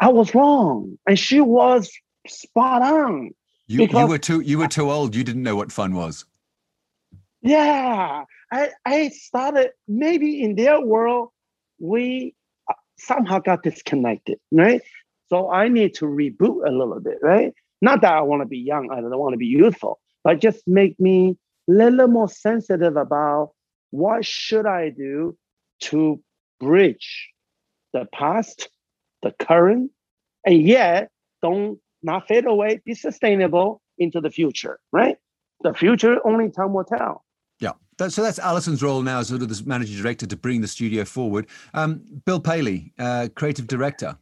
I 0.00 0.08
was 0.10 0.34
wrong. 0.34 0.98
And 1.06 1.18
she 1.18 1.40
was 1.40 1.90
spot 2.26 2.82
on. 2.82 3.32
You, 3.66 3.86
you 3.86 4.06
were 4.06 4.18
too 4.18 4.40
you 4.40 4.58
were 4.58 4.68
too 4.68 4.90
old. 4.90 5.14
You 5.14 5.24
didn't 5.24 5.42
know 5.42 5.56
what 5.56 5.72
fun 5.72 5.94
was. 5.94 6.24
Yeah. 7.40 8.24
I 8.52 8.70
I 8.84 9.08
started 9.08 9.70
maybe 9.88 10.42
in 10.42 10.56
their 10.56 10.80
world, 10.80 11.30
we 11.78 12.34
uh, 12.70 12.74
somehow 12.98 13.38
got 13.38 13.62
disconnected, 13.62 14.38
right? 14.52 14.82
So 15.28 15.50
I 15.50 15.68
need 15.68 15.94
to 15.94 16.04
reboot 16.04 16.66
a 16.66 16.70
little 16.70 17.00
bit, 17.00 17.18
right? 17.22 17.54
Not 17.80 18.02
that 18.02 18.12
I 18.12 18.20
want 18.20 18.42
to 18.42 18.46
be 18.46 18.58
young, 18.58 18.90
I 18.92 19.00
don't 19.00 19.18
want 19.18 19.32
to 19.32 19.38
be 19.38 19.46
youthful, 19.46 19.98
but 20.22 20.40
just 20.40 20.62
make 20.66 20.98
me 21.00 21.36
a 21.68 21.72
little 21.72 22.08
more 22.08 22.28
sensitive 22.28 22.96
about 22.96 23.52
what 23.90 24.24
should 24.24 24.66
I 24.66 24.90
do 24.90 25.36
to 25.80 26.22
bridge 26.60 27.30
the 27.92 28.06
past, 28.12 28.68
the 29.22 29.32
current, 29.32 29.90
and 30.46 30.60
yet 30.60 31.10
don't 31.42 31.78
not 32.02 32.26
fade 32.28 32.46
away, 32.46 32.80
be 32.84 32.94
sustainable 32.94 33.80
into 33.98 34.20
the 34.20 34.30
future, 34.30 34.78
right? 34.92 35.16
The 35.62 35.74
future 35.74 36.18
only 36.26 36.50
time 36.50 36.72
will 36.72 36.84
tell. 36.84 37.24
Yeah. 37.60 37.72
So 38.08 38.22
that's 38.22 38.38
Alison's 38.38 38.82
role 38.82 39.02
now 39.02 39.20
as 39.20 39.28
sort 39.28 39.42
of 39.42 39.48
the 39.48 39.62
managing 39.66 40.00
director 40.00 40.26
to 40.26 40.36
bring 40.36 40.60
the 40.60 40.68
studio 40.68 41.04
forward. 41.04 41.46
Um, 41.74 42.02
Bill 42.24 42.40
Paley, 42.40 42.92
uh, 42.98 43.28
creative 43.34 43.66
director. 43.66 44.16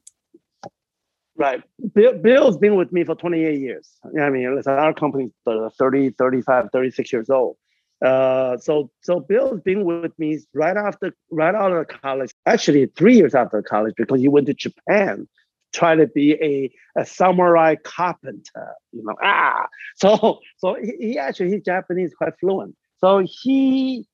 Right. 1.36 1.62
Bill, 1.94 2.18
Bill's 2.18 2.58
been 2.58 2.76
with 2.76 2.92
me 2.92 3.02
for 3.04 3.14
28 3.14 3.58
years. 3.58 3.88
I 4.20 4.28
mean, 4.28 4.62
our 4.66 4.92
company's 4.92 5.30
30, 5.46 6.10
35, 6.10 6.68
36 6.70 7.12
years 7.12 7.30
old. 7.30 7.56
Uh, 8.04 8.56
so 8.56 8.90
so 9.02 9.20
Bill's 9.20 9.60
been 9.60 9.84
with 9.84 10.18
me 10.18 10.38
right 10.54 10.76
after 10.76 11.14
right 11.30 11.54
out 11.54 11.72
of 11.72 11.86
college. 11.88 12.30
Actually, 12.46 12.86
three 12.96 13.16
years 13.16 13.34
after 13.34 13.60
college 13.62 13.94
because 13.96 14.20
he 14.20 14.28
went 14.28 14.46
to 14.46 14.54
Japan, 14.54 15.28
try 15.72 15.94
to 15.94 16.06
be 16.06 16.34
a, 16.34 16.70
a 17.00 17.06
samurai 17.06 17.76
carpenter. 17.82 18.74
You 18.92 19.04
know, 19.04 19.16
ah. 19.22 19.66
So 19.96 20.40
so 20.58 20.76
he, 20.80 20.92
he 21.00 21.18
actually 21.18 21.50
he's 21.50 21.62
Japanese 21.62 22.14
quite 22.14 22.32
fluent. 22.40 22.76
So 22.98 23.24
he 23.24 24.06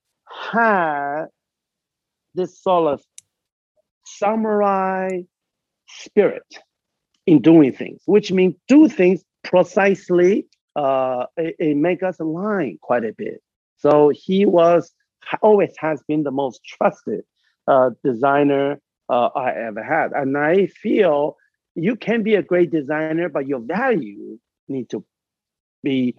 had 0.50 1.26
this 2.34 2.60
sort 2.62 2.92
of 2.92 3.02
samurai 4.04 5.22
spirit 5.88 6.46
in 7.26 7.42
doing 7.42 7.72
things, 7.72 8.02
which 8.06 8.32
means 8.32 8.54
do 8.68 8.88
things 8.88 9.24
precisely. 9.44 10.46
Uh, 10.74 11.24
it, 11.36 11.56
it 11.58 11.76
make 11.76 12.02
us 12.02 12.20
align 12.20 12.78
quite 12.82 13.04
a 13.04 13.12
bit. 13.12 13.40
So 13.78 14.10
he 14.14 14.44
was 14.44 14.92
always 15.42 15.74
has 15.78 16.02
been 16.06 16.22
the 16.22 16.30
most 16.30 16.60
trusted 16.64 17.24
uh, 17.66 17.90
designer 18.04 18.80
uh, 19.08 19.28
I 19.34 19.52
ever 19.52 19.82
had, 19.82 20.12
and 20.12 20.36
I 20.36 20.66
feel 20.66 21.36
you 21.76 21.96
can 21.96 22.22
be 22.22 22.34
a 22.34 22.42
great 22.42 22.70
designer, 22.70 23.28
but 23.28 23.46
your 23.46 23.60
value 23.60 24.38
need 24.68 24.90
to 24.90 25.04
be 25.82 26.16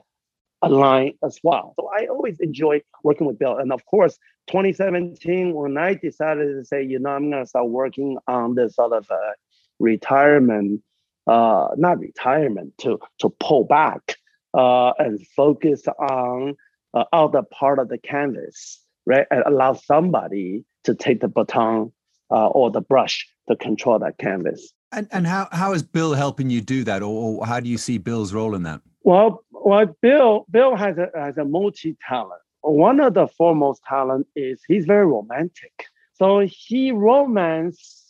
aligned 0.61 1.15
as 1.23 1.37
well. 1.43 1.73
So 1.79 1.89
I 1.89 2.05
always 2.05 2.39
enjoy 2.39 2.81
working 3.03 3.27
with 3.27 3.37
Bill, 3.39 3.57
and 3.57 3.71
of 3.71 3.85
course, 3.85 4.17
2017 4.47 5.53
when 5.53 5.77
I 5.77 5.95
decided 5.95 6.55
to 6.55 6.63
say, 6.63 6.83
you 6.83 6.99
know, 6.99 7.09
I'm 7.09 7.29
gonna 7.29 7.45
start 7.45 7.67
working 7.67 8.17
on 8.27 8.55
this 8.55 8.75
sort 8.75 8.93
of 8.93 9.05
uh, 9.11 9.33
retirement 9.79 10.81
uh, 11.27 11.67
not 11.75 11.99
retirement, 11.99 12.73
to 12.79 12.99
to 13.19 13.29
pull 13.29 13.65
back 13.65 14.15
uh, 14.53 14.93
and 14.97 15.25
focus 15.35 15.83
on 15.87 16.55
uh, 16.93 17.03
other 17.11 17.43
part 17.43 17.79
of 17.79 17.89
the 17.89 17.97
canvas, 17.97 18.79
right? 19.05 19.27
And 19.29 19.43
allow 19.45 19.73
somebody 19.73 20.65
to 20.85 20.95
take 20.95 21.19
the 21.19 21.27
baton 21.27 21.91
uh, 22.31 22.47
or 22.47 22.71
the 22.71 22.81
brush 22.81 23.27
to 23.49 23.55
control 23.55 23.99
that 23.99 24.17
canvas. 24.17 24.73
And 24.91 25.07
and 25.11 25.27
how 25.27 25.49
how 25.51 25.73
is 25.73 25.83
Bill 25.83 26.13
helping 26.13 26.49
you 26.49 26.61
do 26.61 26.83
that, 26.85 27.01
or, 27.01 27.39
or 27.39 27.45
how 27.45 27.59
do 27.59 27.69
you 27.69 27.77
see 27.77 27.97
Bill's 27.97 28.33
role 28.33 28.55
in 28.55 28.63
that? 28.63 28.81
Well, 29.03 29.43
well, 29.51 29.85
Bill 30.01 30.45
Bill 30.49 30.75
has 30.75 30.97
a 30.97 31.09
has 31.15 31.37
a 31.37 31.45
multi 31.45 31.97
talent. 32.07 32.41
One 32.61 32.99
of 32.99 33.13
the 33.13 33.27
foremost 33.27 33.81
talent 33.87 34.27
is 34.35 34.61
he's 34.67 34.85
very 34.85 35.05
romantic. 35.05 35.85
So 36.13 36.47
he 36.49 36.91
romance 36.91 38.05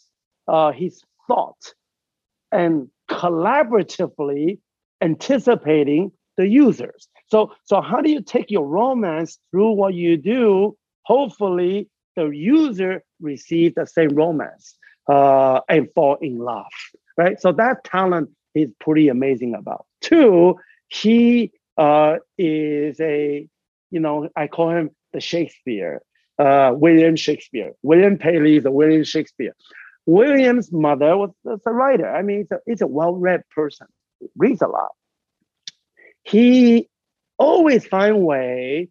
uh, 0.47 0.71
his 0.71 1.01
thought 1.27 1.73
and 2.51 2.87
collaboratively 3.09 4.59
anticipating 5.01 6.11
the 6.37 6.47
users. 6.47 7.07
So, 7.27 7.51
so 7.65 7.81
how 7.81 7.99
do 8.01 8.09
you 8.09 8.21
take 8.21 8.49
your 8.49 8.65
romance 8.65 9.39
through 9.51 9.71
what 9.71 9.93
you 9.93 10.17
do? 10.17 10.77
Hopefully, 11.03 11.89
the 12.15 12.29
user 12.29 13.03
receive 13.19 13.75
the 13.75 13.85
same 13.85 14.09
romance 14.09 14.77
uh, 15.07 15.61
and 15.69 15.87
fall 15.93 16.17
in 16.21 16.37
love, 16.37 16.65
right? 17.17 17.39
So 17.39 17.51
that 17.53 17.83
talent 17.83 18.29
is 18.53 18.69
pretty 18.79 19.07
amazing 19.09 19.55
about. 19.55 19.85
Two, 20.01 20.55
he 20.87 21.51
uh, 21.77 22.17
is 22.37 22.99
a, 22.99 23.47
you 23.91 23.99
know, 23.99 24.29
I 24.35 24.47
call 24.47 24.71
him 24.71 24.91
the 25.13 25.21
Shakespeare, 25.21 26.01
uh, 26.39 26.71
William 26.73 27.15
Shakespeare. 27.15 27.71
William 27.83 28.17
Paley 28.17 28.57
is 28.57 28.65
a 28.65 28.71
William 28.71 29.03
Shakespeare. 29.03 29.53
William's 30.05 30.71
mother 30.71 31.17
was, 31.17 31.31
was 31.43 31.59
a 31.65 31.73
writer. 31.73 32.09
I 32.09 32.21
mean, 32.21 32.47
he's 32.65 32.81
a, 32.81 32.85
a 32.85 32.87
well-read 32.87 33.41
person, 33.53 33.87
reads 34.37 34.61
a 34.61 34.67
lot. 34.67 34.91
He 36.23 36.89
always 37.37 37.85
find 37.85 38.15
a 38.15 38.19
way 38.19 38.89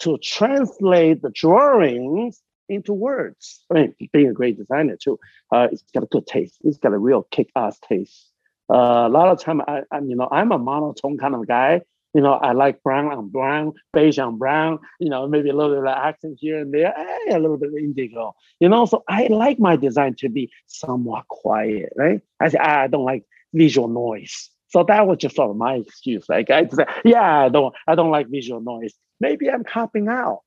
to 0.00 0.18
translate 0.18 1.22
the 1.22 1.30
drawings 1.30 2.40
into 2.68 2.92
words. 2.92 3.64
I 3.70 3.74
mean, 3.74 3.94
being 4.12 4.28
a 4.28 4.32
great 4.32 4.58
designer 4.58 4.96
too, 4.96 5.18
uh, 5.52 5.68
he's 5.70 5.82
got 5.94 6.02
a 6.02 6.06
good 6.06 6.26
taste. 6.26 6.58
He's 6.62 6.78
got 6.78 6.92
a 6.92 6.98
real 6.98 7.22
kick-ass 7.30 7.78
taste. 7.88 8.30
Uh, 8.70 9.06
a 9.06 9.08
lot 9.08 9.28
of 9.28 9.40
time, 9.40 9.62
I, 9.62 9.82
I, 9.90 10.00
you 10.00 10.16
know, 10.16 10.28
I'm 10.30 10.52
a 10.52 10.58
monotone 10.58 11.18
kind 11.18 11.34
of 11.34 11.46
guy. 11.46 11.82
You 12.14 12.22
know, 12.22 12.32
I 12.32 12.52
like 12.52 12.82
brown 12.82 13.12
on 13.12 13.28
brown, 13.28 13.74
beige 13.92 14.18
on 14.18 14.38
brown, 14.38 14.78
you 14.98 15.10
know, 15.10 15.28
maybe 15.28 15.50
a 15.50 15.52
little 15.52 15.74
bit 15.74 15.86
of 15.86 15.86
accent 15.86 16.38
here 16.40 16.58
and 16.58 16.72
there, 16.72 16.92
hey, 16.96 17.34
a 17.34 17.38
little 17.38 17.58
bit 17.58 17.68
of 17.68 17.76
indigo, 17.76 18.34
you 18.60 18.68
know. 18.68 18.86
So 18.86 19.04
I 19.08 19.26
like 19.26 19.58
my 19.58 19.76
design 19.76 20.14
to 20.20 20.28
be 20.30 20.50
somewhat 20.66 21.28
quiet, 21.28 21.92
right? 21.96 22.22
I 22.40 22.48
say, 22.48 22.58
ah, 22.60 22.80
I 22.80 22.86
don't 22.86 23.04
like 23.04 23.24
visual 23.52 23.88
noise. 23.88 24.50
So 24.68 24.84
that 24.84 25.06
was 25.06 25.18
just 25.18 25.36
sort 25.36 25.50
of 25.50 25.56
my 25.56 25.74
excuse. 25.74 26.26
Like 26.28 26.50
I 26.50 26.66
say, 26.68 26.86
yeah, 27.04 27.44
I 27.44 27.48
don't, 27.50 27.74
I 27.86 27.94
don't 27.94 28.10
like 28.10 28.28
visual 28.28 28.60
noise. 28.60 28.94
Maybe 29.20 29.50
I'm 29.50 29.64
copping 29.64 30.08
out. 30.08 30.40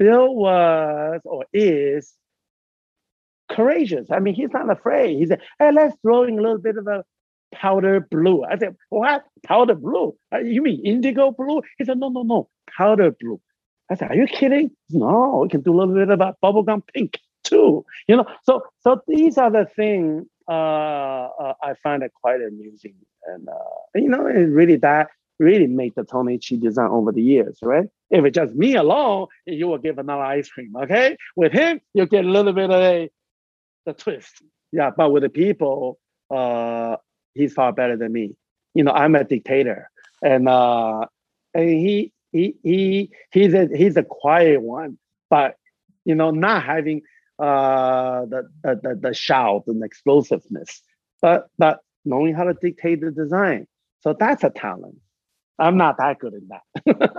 Bill 0.00 0.34
was 0.34 1.20
or 1.24 1.44
is 1.52 2.14
courageous. 3.50 4.10
I 4.10 4.18
mean, 4.18 4.34
he's 4.34 4.50
not 4.50 4.70
afraid. 4.70 5.18
He 5.18 5.26
said, 5.26 5.42
hey, 5.58 5.72
let's 5.72 5.94
throw 6.00 6.22
in 6.22 6.38
a 6.38 6.42
little 6.42 6.58
bit 6.58 6.78
of 6.78 6.86
a 6.86 7.04
powder 7.54 8.00
blue. 8.10 8.42
I 8.42 8.56
said, 8.56 8.76
what? 8.88 9.24
Powder 9.44 9.74
blue? 9.74 10.16
Uh, 10.32 10.38
you 10.38 10.62
mean 10.62 10.80
indigo 10.86 11.32
blue? 11.32 11.60
He 11.76 11.84
said, 11.84 11.98
no, 11.98 12.08
no, 12.08 12.22
no, 12.22 12.48
powder 12.74 13.10
blue. 13.20 13.40
I 13.90 13.96
said, 13.96 14.10
are 14.10 14.16
you 14.16 14.26
kidding? 14.26 14.70
No, 14.88 15.40
we 15.42 15.50
can 15.50 15.60
do 15.60 15.74
a 15.74 15.76
little 15.76 15.94
bit 15.94 16.08
about 16.08 16.36
bubblegum 16.42 16.82
pink 16.94 17.18
too. 17.44 17.84
You 18.08 18.16
know, 18.16 18.26
so 18.44 18.62
so 18.80 19.02
these 19.06 19.36
are 19.36 19.50
the 19.50 19.66
things 19.76 20.26
uh, 20.48 21.28
uh, 21.42 21.54
I 21.62 21.74
find 21.82 22.02
it 22.02 22.12
quite 22.14 22.40
amusing, 22.40 22.94
and 23.26 23.48
uh, 23.48 23.80
you 23.94 24.08
know, 24.08 24.26
it 24.26 24.44
really 24.44 24.76
that 24.76 25.08
really 25.40 25.66
made 25.66 25.94
the 25.96 26.04
Tony 26.04 26.38
Chi 26.38 26.56
design 26.56 26.90
over 26.90 27.10
the 27.10 27.22
years, 27.22 27.58
right? 27.62 27.88
If 28.10 28.24
it's 28.24 28.36
just 28.36 28.54
me 28.54 28.76
alone, 28.76 29.26
you 29.46 29.66
will 29.66 29.78
give 29.78 29.98
another 29.98 30.22
ice 30.22 30.48
cream, 30.48 30.76
okay? 30.76 31.16
With 31.34 31.52
him, 31.52 31.80
you 31.94 32.06
get 32.06 32.24
a 32.24 32.28
little 32.28 32.52
bit 32.52 32.70
of 32.70 32.80
a 32.80 33.10
the 33.86 33.94
twist, 33.94 34.42
yeah. 34.72 34.90
But 34.94 35.10
with 35.10 35.22
the 35.22 35.30
people, 35.30 35.98
uh, 36.30 36.96
he's 37.34 37.54
far 37.54 37.72
better 37.72 37.96
than 37.96 38.12
me. 38.12 38.36
You 38.74 38.84
know, 38.84 38.92
I'm 38.92 39.14
a 39.16 39.24
dictator, 39.24 39.90
and 40.22 40.48
uh, 40.48 41.06
and 41.54 41.68
he 41.68 42.12
he 42.32 42.54
he 42.62 43.10
he's 43.32 43.54
a 43.54 43.68
he's 43.74 43.96
a 43.96 44.02
quiet 44.02 44.60
one, 44.60 44.98
but 45.30 45.56
you 46.04 46.14
know, 46.14 46.30
not 46.30 46.62
having 46.62 47.02
uh 47.38 48.26
the 48.26 48.48
the 48.62 48.98
the, 49.00 49.14
shout 49.14 49.64
and 49.66 49.82
explosiveness, 49.82 50.82
but 51.22 51.48
but 51.56 51.80
knowing 52.04 52.34
how 52.34 52.44
to 52.44 52.54
dictate 52.54 53.00
the 53.00 53.10
design. 53.10 53.66
So 54.00 54.14
that's 54.18 54.44
a 54.44 54.50
talent. 54.50 54.96
I'm 55.60 55.76
not 55.76 55.98
that 55.98 56.18
good 56.18 56.32
in 56.34 56.48
that. 56.48 57.10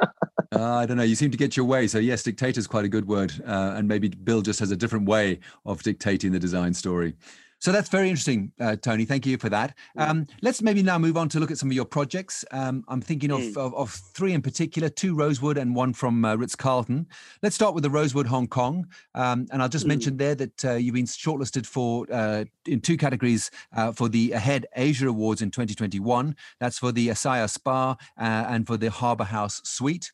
uh, 0.51 0.75
I 0.77 0.85
don't 0.85 0.97
know. 0.97 1.03
You 1.03 1.15
seem 1.15 1.31
to 1.31 1.37
get 1.37 1.55
your 1.55 1.65
way. 1.65 1.87
So 1.87 1.99
yes, 1.99 2.23
dictator 2.23 2.59
is 2.59 2.67
quite 2.67 2.85
a 2.85 2.89
good 2.89 3.07
word, 3.07 3.31
uh, 3.45 3.75
and 3.75 3.87
maybe 3.87 4.09
Bill 4.09 4.41
just 4.41 4.59
has 4.59 4.71
a 4.71 4.75
different 4.75 5.05
way 5.05 5.39
of 5.65 5.83
dictating 5.83 6.31
the 6.31 6.39
design 6.39 6.73
story. 6.73 7.15
So 7.61 7.71
that's 7.71 7.89
very 7.89 8.09
interesting, 8.09 8.51
uh, 8.59 8.75
Tony. 8.75 9.05
Thank 9.05 9.27
you 9.27 9.37
for 9.37 9.47
that. 9.49 9.77
Um, 9.95 10.25
let's 10.41 10.63
maybe 10.63 10.81
now 10.81 10.97
move 10.97 11.15
on 11.15 11.29
to 11.29 11.39
look 11.39 11.51
at 11.51 11.59
some 11.59 11.69
of 11.69 11.75
your 11.75 11.85
projects. 11.85 12.43
Um, 12.49 12.83
I'm 12.87 13.01
thinking 13.01 13.29
of, 13.29 13.41
mm. 13.41 13.55
of, 13.55 13.75
of, 13.75 13.91
three 13.91 14.33
in 14.33 14.41
particular, 14.41 14.89
two 14.89 15.15
Rosewood 15.15 15.59
and 15.59 15.75
one 15.75 15.93
from 15.93 16.25
uh, 16.25 16.35
Ritz 16.35 16.55
Carlton. 16.55 17.05
Let's 17.43 17.53
start 17.53 17.75
with 17.75 17.83
the 17.83 17.91
Rosewood 17.91 18.25
Hong 18.25 18.47
Kong. 18.47 18.87
Um, 19.13 19.45
and 19.51 19.61
I'll 19.61 19.69
just 19.69 19.85
mm. 19.85 19.89
mention 19.89 20.17
there 20.17 20.33
that 20.33 20.65
uh, 20.65 20.73
you've 20.73 20.95
been 20.95 21.05
shortlisted 21.05 21.67
for 21.67 22.07
uh, 22.11 22.45
in 22.65 22.81
two 22.81 22.97
categories 22.97 23.51
uh, 23.75 23.91
for 23.91 24.09
the 24.09 24.31
Ahead 24.31 24.65
Asia 24.75 25.07
Awards 25.07 25.43
in 25.43 25.51
2021. 25.51 26.35
That's 26.59 26.79
for 26.79 26.91
the 26.91 27.09
Asaya 27.09 27.47
Spa 27.47 27.91
uh, 27.91 27.95
and 28.17 28.65
for 28.65 28.77
the 28.77 28.89
Harbour 28.89 29.25
House 29.25 29.61
Suite. 29.65 30.11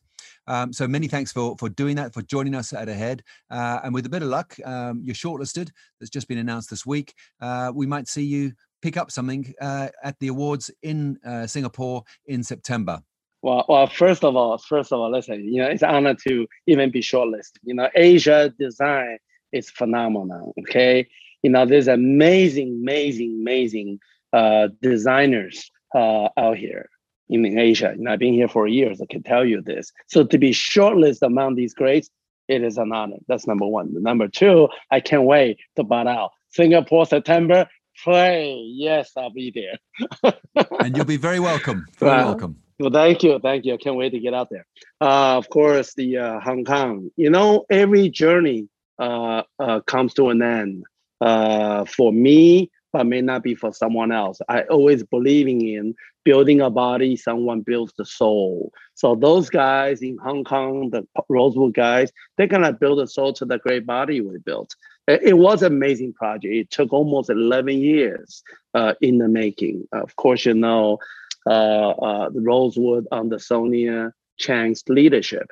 Um, 0.48 0.72
so 0.72 0.88
many 0.88 1.06
thanks 1.06 1.30
for 1.30 1.54
for 1.58 1.68
doing 1.68 1.94
that, 1.96 2.14
for 2.14 2.22
joining 2.22 2.54
us 2.54 2.72
at 2.72 2.88
Ahead. 2.88 3.22
Uh, 3.50 3.80
and 3.84 3.92
with 3.94 4.06
a 4.06 4.08
bit 4.08 4.22
of 4.22 4.28
luck, 4.28 4.56
um, 4.64 5.02
you're 5.04 5.14
shortlisted. 5.14 5.70
That's 6.00 6.10
just 6.10 6.26
been 6.26 6.38
announced 6.38 6.70
this 6.70 6.86
week. 6.86 7.14
Uh, 7.40 7.70
we 7.74 7.86
might 7.86 8.08
see 8.08 8.24
you 8.24 8.52
pick 8.80 8.96
up 8.96 9.10
something 9.10 9.52
uh, 9.60 9.88
at 10.02 10.18
the 10.20 10.28
awards 10.28 10.70
in 10.82 11.18
uh, 11.24 11.46
Singapore 11.46 12.02
in 12.26 12.42
September. 12.42 13.00
Well, 13.42 13.64
well, 13.68 13.86
first 13.86 14.24
of 14.24 14.34
all, 14.34 14.58
first 14.58 14.90
of 14.90 14.98
all, 14.98 15.12
listen, 15.12 15.44
you 15.52 15.62
know, 15.62 15.68
it's 15.68 15.82
an 15.82 15.90
honor 15.90 16.14
to 16.26 16.46
even 16.66 16.90
be 16.90 17.00
shortlisted. 17.00 17.58
You 17.62 17.74
know, 17.74 17.88
Asia 17.94 18.52
design 18.58 19.18
is 19.52 19.70
phenomenal. 19.70 20.54
Okay, 20.60 21.06
you 21.42 21.50
know, 21.50 21.66
there's 21.66 21.88
amazing, 21.88 22.80
amazing, 22.82 23.38
amazing 23.40 24.00
uh, 24.32 24.68
designers 24.80 25.70
uh, 25.94 26.28
out 26.36 26.56
here 26.56 26.88
in 27.28 27.58
Asia. 27.58 27.90
And 27.90 28.08
I've 28.08 28.18
been 28.18 28.34
here 28.34 28.48
for 28.48 28.66
years. 28.66 29.00
I 29.00 29.06
can 29.06 29.22
tell 29.22 29.44
you 29.44 29.60
this. 29.60 29.92
So 30.06 30.24
to 30.24 30.38
be 30.38 30.50
shortlisted 30.50 31.22
among 31.22 31.54
these 31.54 31.74
greats, 31.74 32.10
it 32.48 32.62
is 32.62 32.78
an 32.78 32.92
honor. 32.92 33.18
That's 33.28 33.46
number 33.46 33.66
one. 33.66 34.02
Number 34.02 34.28
two, 34.28 34.68
I 34.90 35.00
can't 35.00 35.24
wait 35.24 35.58
to 35.76 35.84
butt 35.84 36.06
out. 36.06 36.30
Singapore, 36.50 37.06
September, 37.06 37.68
play. 38.02 38.54
Yes, 38.66 39.12
I'll 39.16 39.30
be 39.30 39.52
there. 39.54 40.34
and 40.80 40.96
you'll 40.96 41.04
be 41.04 41.18
very 41.18 41.40
welcome. 41.40 41.86
Very 41.98 42.12
well, 42.12 42.26
welcome. 42.26 42.56
Well, 42.78 42.90
thank 42.90 43.22
you. 43.22 43.38
Thank 43.38 43.66
you. 43.66 43.74
I 43.74 43.76
can't 43.76 43.96
wait 43.96 44.10
to 44.10 44.20
get 44.20 44.34
out 44.34 44.48
there. 44.50 44.66
Uh, 45.00 45.36
of 45.36 45.48
course, 45.50 45.94
the 45.94 46.16
uh, 46.16 46.40
Hong 46.40 46.64
Kong, 46.64 47.10
you 47.16 47.28
know, 47.28 47.66
every 47.70 48.08
journey 48.08 48.68
uh, 48.98 49.42
uh 49.58 49.80
comes 49.80 50.14
to 50.14 50.30
an 50.30 50.42
end. 50.42 50.84
Uh, 51.20 51.84
for 51.84 52.12
me, 52.12 52.70
but 52.98 53.06
may 53.06 53.20
not 53.20 53.44
be 53.44 53.54
for 53.54 53.72
someone 53.72 54.10
else. 54.10 54.40
I 54.48 54.62
always 54.62 55.04
believing 55.04 55.64
in 55.64 55.94
building 56.24 56.60
a 56.60 56.68
body, 56.68 57.14
someone 57.14 57.60
builds 57.60 57.92
the 57.96 58.04
soul. 58.04 58.72
So 58.94 59.14
those 59.14 59.48
guys 59.48 60.02
in 60.02 60.18
Hong 60.18 60.42
Kong, 60.42 60.90
the 60.90 61.06
Rosewood 61.28 61.74
guys, 61.74 62.10
they're 62.36 62.48
gonna 62.48 62.72
build 62.72 62.98
a 62.98 63.06
soul 63.06 63.32
to 63.34 63.44
the 63.44 63.60
great 63.60 63.86
body 63.86 64.20
we 64.20 64.38
built. 64.38 64.74
It 65.06 65.38
was 65.38 65.62
an 65.62 65.72
amazing 65.72 66.12
project. 66.14 66.52
It 66.52 66.70
took 66.72 66.92
almost 66.92 67.30
11 67.30 67.78
years 67.78 68.42
uh, 68.74 68.94
in 69.00 69.18
the 69.18 69.28
making. 69.28 69.86
Of 69.92 70.16
course, 70.16 70.44
you 70.44 70.54
know, 70.54 70.98
uh, 71.46 71.90
uh, 71.90 72.30
Rosewood 72.34 73.06
under 73.12 73.38
Sonia 73.38 74.12
Cheng's 74.38 74.82
leadership 74.88 75.46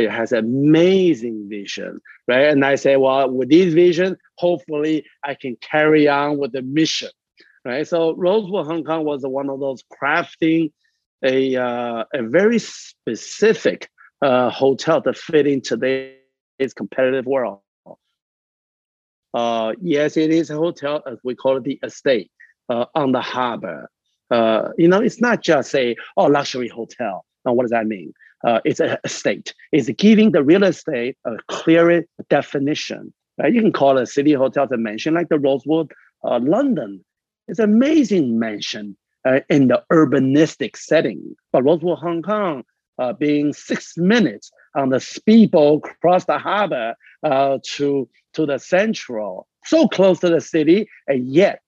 has 0.00 0.32
amazing 0.32 1.48
vision, 1.48 2.00
right? 2.28 2.48
And 2.48 2.64
I 2.64 2.76
say, 2.76 2.96
well, 2.96 3.30
with 3.30 3.50
this 3.50 3.74
vision, 3.74 4.16
hopefully 4.38 5.04
I 5.24 5.34
can 5.34 5.56
carry 5.56 6.08
on 6.08 6.38
with 6.38 6.52
the 6.52 6.62
mission, 6.62 7.10
right? 7.64 7.86
So 7.86 8.14
Rosewood 8.14 8.66
Hong 8.66 8.84
Kong 8.84 9.04
was 9.04 9.22
one 9.22 9.50
of 9.50 9.60
those 9.60 9.82
crafting 9.92 10.72
a 11.24 11.56
uh, 11.56 12.04
a 12.12 12.22
very 12.22 12.58
specific 12.58 13.88
uh, 14.22 14.50
hotel 14.50 15.00
to 15.02 15.12
fit 15.12 15.46
in 15.46 15.60
today's 15.60 16.74
competitive 16.74 17.26
world. 17.26 17.60
Uh, 19.34 19.72
yes, 19.80 20.16
it 20.16 20.30
is 20.30 20.50
a 20.50 20.56
hotel, 20.56 21.02
as 21.06 21.18
we 21.24 21.34
call 21.34 21.56
it, 21.56 21.64
the 21.64 21.78
estate 21.82 22.30
uh, 22.68 22.84
on 22.94 23.12
the 23.12 23.20
harbor. 23.20 23.88
Uh, 24.30 24.70
you 24.76 24.88
know, 24.88 25.00
it's 25.00 25.20
not 25.20 25.42
just 25.42 25.74
a 25.74 25.96
oh 26.16 26.26
luxury 26.26 26.68
hotel. 26.68 27.24
Now, 27.44 27.52
what 27.52 27.64
does 27.64 27.70
that 27.70 27.86
mean? 27.86 28.12
Uh, 28.46 28.60
it's 28.64 28.80
a 28.80 28.98
estate. 29.04 29.54
It's 29.70 29.88
giving 29.90 30.32
the 30.32 30.42
real 30.42 30.64
estate 30.64 31.16
a 31.24 31.36
clear 31.48 32.04
definition. 32.28 33.12
Right? 33.38 33.52
You 33.52 33.60
can 33.62 33.72
call 33.72 33.98
a 33.98 34.06
city 34.06 34.32
hotel, 34.32 34.68
a 34.70 34.76
mansion 34.76 35.14
like 35.14 35.28
the 35.28 35.38
Rosewood, 35.38 35.92
uh, 36.24 36.40
London. 36.42 37.04
It's 37.48 37.58
an 37.58 37.72
amazing 37.72 38.38
mansion 38.38 38.96
uh, 39.24 39.40
in 39.48 39.68
the 39.68 39.82
urbanistic 39.92 40.76
setting. 40.76 41.34
But 41.52 41.64
Rosewood, 41.64 41.98
Hong 41.98 42.22
Kong, 42.22 42.64
uh, 42.98 43.12
being 43.12 43.52
six 43.52 43.96
minutes 43.96 44.50
on 44.74 44.90
the 44.90 45.00
speedboat 45.00 45.84
across 45.90 46.24
the 46.24 46.38
harbor 46.38 46.94
uh, 47.22 47.58
to 47.64 48.08
to 48.34 48.46
the 48.46 48.58
central, 48.58 49.46
so 49.64 49.86
close 49.88 50.18
to 50.20 50.30
the 50.30 50.40
city, 50.40 50.88
and 51.06 51.28
yet 51.28 51.60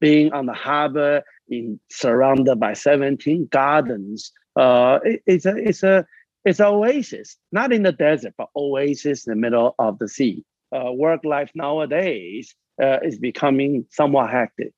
being 0.00 0.32
on 0.32 0.46
the 0.46 0.54
harbor 0.54 1.22
in 1.48 1.78
surrounded 1.90 2.58
by 2.58 2.72
17 2.72 3.48
gardens 3.50 4.32
uh, 4.58 4.98
it, 5.04 5.22
it's 5.26 5.46
a 5.46 5.56
it's 5.56 5.82
a 5.82 6.06
it's 6.44 6.60
an 6.60 6.66
oasis, 6.66 7.36
not 7.52 7.72
in 7.72 7.82
the 7.82 7.92
desert, 7.92 8.34
but 8.36 8.48
oasis 8.56 9.26
in 9.26 9.32
the 9.32 9.36
middle 9.36 9.74
of 9.78 9.98
the 9.98 10.08
sea. 10.08 10.44
Uh, 10.74 10.92
work 10.92 11.24
life 11.24 11.50
nowadays 11.54 12.54
uh, 12.82 12.98
is 13.02 13.18
becoming 13.18 13.86
somewhat 13.90 14.30
hectic, 14.30 14.72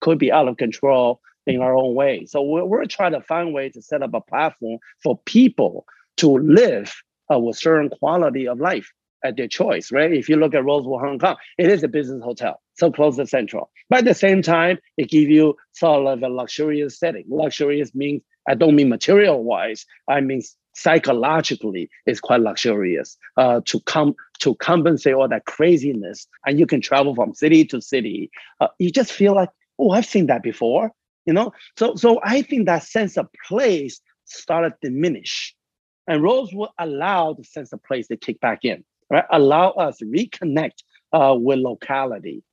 could 0.00 0.18
be 0.18 0.32
out 0.32 0.48
of 0.48 0.56
control 0.56 1.20
in 1.46 1.60
our 1.60 1.76
own 1.76 1.94
way. 1.94 2.24
So 2.26 2.42
we're, 2.42 2.64
we're 2.64 2.84
trying 2.86 3.12
to 3.12 3.20
find 3.20 3.52
ways 3.52 3.74
to 3.74 3.82
set 3.82 4.02
up 4.02 4.14
a 4.14 4.20
platform 4.20 4.78
for 5.02 5.18
people 5.26 5.86
to 6.18 6.38
live 6.38 6.94
with 7.30 7.56
certain 7.56 7.90
quality 7.90 8.48
of 8.48 8.60
life 8.60 8.92
at 9.24 9.36
their 9.36 9.48
choice, 9.48 9.90
right? 9.92 10.12
If 10.12 10.28
you 10.28 10.36
look 10.36 10.54
at 10.54 10.64
Rosewood 10.64 11.00
Hong 11.00 11.18
Kong, 11.18 11.36
it 11.58 11.68
is 11.68 11.82
a 11.82 11.88
business 11.88 12.22
hotel, 12.22 12.60
so 12.74 12.90
close 12.90 13.16
to 13.16 13.26
Central. 13.26 13.70
But 13.90 14.00
at 14.00 14.04
the 14.04 14.14
same 14.14 14.42
time, 14.42 14.78
it 14.96 15.10
gives 15.10 15.28
you 15.28 15.56
sort 15.72 16.06
of 16.06 16.22
a 16.22 16.28
luxurious 16.28 16.98
setting. 16.98 17.24
Luxurious 17.28 17.94
means 17.94 18.22
I 18.48 18.54
don't 18.54 18.76
mean 18.76 18.88
material 18.88 19.42
wise. 19.42 19.86
I 20.08 20.20
mean 20.20 20.42
psychologically, 20.76 21.88
it's 22.04 22.20
quite 22.20 22.40
luxurious 22.40 23.16
uh, 23.38 23.60
to 23.64 23.80
come 23.80 24.14
to 24.40 24.54
compensate 24.56 25.14
all 25.14 25.28
that 25.28 25.46
craziness. 25.46 26.26
And 26.44 26.58
you 26.58 26.66
can 26.66 26.80
travel 26.80 27.14
from 27.14 27.34
city 27.34 27.64
to 27.66 27.80
city. 27.80 28.30
Uh, 28.60 28.68
you 28.78 28.90
just 28.90 29.10
feel 29.10 29.34
like, 29.34 29.48
oh, 29.78 29.90
I've 29.90 30.06
seen 30.06 30.26
that 30.26 30.42
before. 30.42 30.92
You 31.24 31.32
know, 31.32 31.52
so 31.76 31.96
so 31.96 32.20
I 32.22 32.42
think 32.42 32.66
that 32.66 32.84
sense 32.84 33.16
of 33.16 33.26
place 33.48 34.00
started 34.26 34.74
to 34.82 34.90
diminish, 34.90 35.56
and 36.06 36.22
Rosewood 36.22 36.68
allowed 36.78 37.38
the 37.38 37.44
sense 37.44 37.72
of 37.72 37.82
place 37.82 38.06
to 38.08 38.16
kick 38.16 38.38
back 38.38 38.64
in, 38.64 38.84
right? 39.10 39.24
Allow 39.32 39.70
us 39.70 39.98
reconnect 40.00 40.84
uh, 41.12 41.34
with 41.36 41.58
locality. 41.58 42.44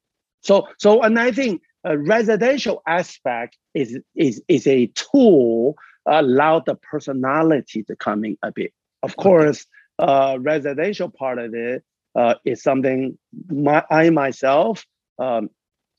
So 0.42 0.68
so, 0.80 1.04
and 1.04 1.20
I 1.20 1.32
think 1.32 1.62
a 1.84 1.98
residential 1.98 2.82
aspect 2.88 3.58
is 3.74 4.00
is 4.16 4.42
is 4.48 4.68
a 4.68 4.88
tool 4.88 5.76
allow 6.06 6.60
the 6.60 6.76
personality 6.76 7.84
to 7.84 7.96
come 7.96 8.26
in 8.26 8.38
a 8.44 8.52
bit. 8.52 8.74
Of 9.04 9.16
course, 9.16 9.66
uh, 10.00 10.38
residential 10.40 11.10
part 11.10 11.40
of 11.40 11.54
it 11.54 11.84
uh, 12.16 12.36
is 12.46 12.62
something 12.62 13.18
my, 13.50 13.84
I 13.90 14.10
myself, 14.10 14.86
um, 15.20 15.50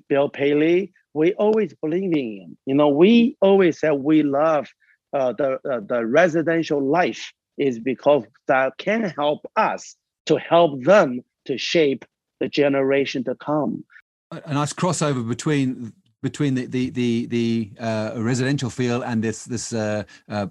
Bill 0.09 0.29
Paley, 0.29 0.93
we 1.15 1.33
always 1.35 1.75
believing 1.75 2.39
in. 2.39 2.57
You 2.67 2.75
know, 2.75 2.89
we 2.89 3.37
always 3.41 3.79
said 3.79 3.93
we 3.93 4.23
love 4.23 4.69
uh, 5.13 5.33
the 5.33 5.59
uh, 5.71 5.81
the 5.81 6.05
residential 6.05 6.83
life 6.83 7.33
is 7.57 7.79
because 7.79 8.25
that 8.49 8.77
can 8.79 9.05
help 9.05 9.47
us 9.57 9.97
to 10.27 10.37
help 10.37 10.83
them 10.83 11.21
to 11.45 11.57
shape 11.57 12.05
the 12.41 12.49
generation 12.49 13.23
to 13.25 13.35
come 13.37 13.85
a 14.31 14.55
nice 14.55 14.73
crossover 14.73 15.27
between 15.27 15.93
between 16.23 16.55
the 16.55 16.67
the 16.67 16.91
the, 16.91 17.27
the 17.27 17.73
uh, 17.79 18.13
residential 18.17 18.71
feel 18.71 19.03
and 19.03 19.23
this 19.23 19.45
this 19.45 19.73
uh, 19.73 20.05
uh, 20.29 20.47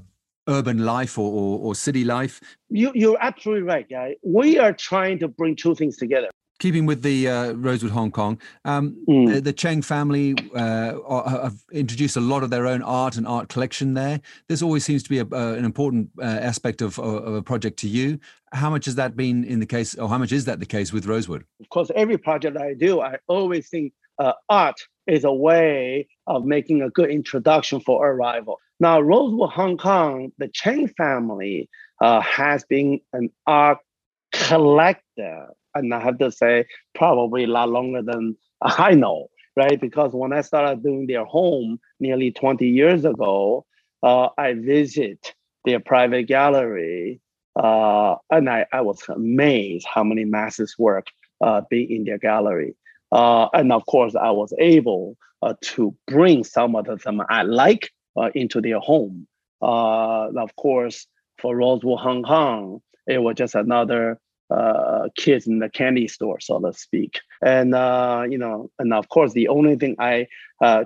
urban 0.48 0.80
life 0.80 1.18
or, 1.18 1.32
or, 1.32 1.60
or, 1.60 1.76
city 1.76 2.04
life. 2.04 2.42
You 2.70 2.92
you're 2.94 3.18
absolutely 3.20 3.64
right, 3.64 3.88
guy. 3.90 4.16
We 4.24 4.60
are 4.60 4.74
trying 4.74 5.20
to 5.20 5.28
bring 5.28 5.56
two 5.56 5.76
things 5.76 5.98
together. 5.98 6.30
Keeping 6.60 6.86
with 6.86 7.02
the 7.02 7.28
uh, 7.28 7.52
Rosewood 7.54 7.92
Hong 7.92 8.12
Kong, 8.12 8.40
um, 8.64 8.96
mm. 9.10 9.34
the, 9.34 9.42
the, 9.42 9.54
Cheng 9.54 9.82
family 9.82 10.36
uh, 10.56 10.94
have 11.28 11.56
introduced 11.72 12.16
a 12.16 12.22
lot 12.22 12.44
of 12.44 12.50
their 12.52 12.68
own 12.68 12.82
art 12.82 13.18
and 13.18 13.28
art 13.28 13.50
collection 13.50 13.96
there. 13.96 14.22
This 14.48 14.62
always 14.62 14.86
seems 14.86 15.04
to 15.04 15.10
be 15.10 15.20
a, 15.20 15.26
an 15.26 15.66
important 15.66 16.10
uh, 16.20 16.26
aspect 16.26 16.82
of, 16.82 17.00
of, 17.00 17.34
a 17.34 17.42
project 17.42 17.78
to 17.80 17.90
you. 17.90 18.20
How 18.54 18.70
much 18.70 18.86
has 18.86 18.96
that 18.96 19.18
been 19.18 19.44
in 19.44 19.60
the 19.60 19.66
case, 19.66 19.96
or 19.96 20.08
how 20.08 20.18
much 20.18 20.32
is 20.32 20.46
that 20.46 20.60
the 20.60 20.66
case 20.66 20.94
with 20.94 21.06
Rosewood? 21.06 21.44
Of 21.60 21.70
course, 21.70 21.92
every 21.96 22.18
project 22.18 22.56
I 22.56 22.76
do, 22.76 23.02
I 23.02 23.18
always 23.28 23.68
think 23.68 23.94
uh, 24.20 24.34
art 24.48 24.80
is 25.08 25.24
a 25.24 25.34
way 25.34 26.08
of 26.28 26.46
making 26.46 26.82
a 26.82 26.90
good 26.90 27.10
introduction 27.10 27.80
for 27.82 28.08
arrival. 28.08 28.60
Now, 28.80 29.00
Rosewood 29.02 29.50
Hong 29.52 29.78
Kong, 29.78 30.32
the 30.38 30.48
Cheng 30.48 30.88
family 30.88 31.70
uh, 32.02 32.22
has 32.22 32.64
been 32.66 33.00
an 33.14 33.30
art 33.48 33.80
collector, 34.32 35.48
and 35.76 35.94
I 35.94 36.00
have 36.02 36.18
to 36.20 36.32
say, 36.32 36.66
probably 36.96 37.46
a 37.46 37.48
lot 37.48 37.70
longer 37.70 38.02
than 38.02 38.36
I 38.62 38.94
know, 38.94 39.28
right? 39.56 39.80
Because 39.80 40.12
when 40.14 40.34
I 40.34 40.42
started 40.42 40.84
doing 40.84 41.08
their 41.08 41.26
home 41.26 41.80
nearly 42.00 42.32
20 42.32 42.68
years 42.68 43.06
ago, 43.06 43.66
uh, 44.02 44.30
I 44.38 44.54
visit 44.54 45.34
their 45.66 45.80
private 45.80 46.24
gallery, 46.24 47.22
uh, 47.56 48.16
and 48.30 48.50
I, 48.50 48.66
I 48.74 48.82
was 48.82 49.02
amazed 49.08 49.88
how 49.92 50.04
many 50.04 50.26
masses 50.26 50.76
work 50.78 51.08
uh, 51.42 51.62
being 51.70 51.92
in 51.92 52.04
their 52.04 52.18
gallery. 52.18 52.76
Uh, 53.12 53.48
and 53.54 53.72
of 53.72 53.86
course, 53.86 54.16
I 54.16 54.32
was 54.32 54.54
able 54.60 55.18
uh, 55.42 55.54
to 55.62 55.96
bring 56.08 56.44
some 56.44 56.76
of 56.76 56.86
them 56.86 57.22
I 57.30 57.44
like 57.44 57.92
uh, 58.18 58.30
into 58.34 58.60
their 58.62 58.80
home. 58.80 59.28
Of 59.62 60.56
course, 60.58 61.08
for 61.42 61.56
Rosewood 61.56 62.00
Hong 62.00 62.24
Kong, 62.24 62.82
it 63.08 63.20
was 63.20 63.36
just 63.36 63.56
another 63.56 64.20
uh, 64.54 65.10
kids 65.16 65.48
in 65.48 65.60
the 65.60 65.70
candy 65.70 66.08
store, 66.08 66.40
so 66.40 66.60
to 66.60 66.74
speak. 66.74 67.20
And 67.42 67.74
uh, 67.76 68.24
you 68.30 68.38
know, 68.38 68.70
and 68.80 68.94
of 68.94 69.10
course, 69.10 69.34
the 69.34 69.48
only 69.48 69.76
thing 69.76 69.96
I 70.00 70.28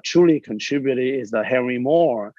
truly 0.04 0.40
contributed 0.40 1.22
is 1.22 1.32
the 1.32 1.44
Henry 1.44 1.78
Moore 1.78 2.34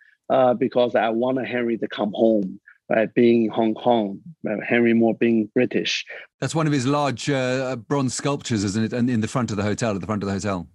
because 0.59 0.95
I 0.95 1.11
wanted 1.11 1.47
Henry 1.47 1.79
to 1.79 1.89
come 1.89 2.13
home 2.13 2.61
right, 2.89 3.13
being 3.13 3.49
Hong 3.49 3.75
Kong, 3.75 4.21
uh, 4.49 4.57
Henry 4.67 4.95
Moore 4.95 5.15
being 5.15 5.51
British. 5.55 6.05
That's 6.41 6.55
one 6.55 6.67
of 6.67 6.73
his 6.73 6.87
large 6.87 7.29
uh, 7.29 7.77
bronze 7.77 8.15
sculptures, 8.15 8.65
isn't 8.65 8.85
it? 8.85 8.93
And 8.93 9.11
in 9.11 9.21
the 9.21 9.29
front 9.29 9.51
of 9.51 9.57
the 9.57 9.63
hotel, 9.63 9.95
at 9.95 10.01
the 10.01 10.07
front 10.07 10.23
of 10.23 10.29
the 10.29 10.35
hotel. 10.35 10.69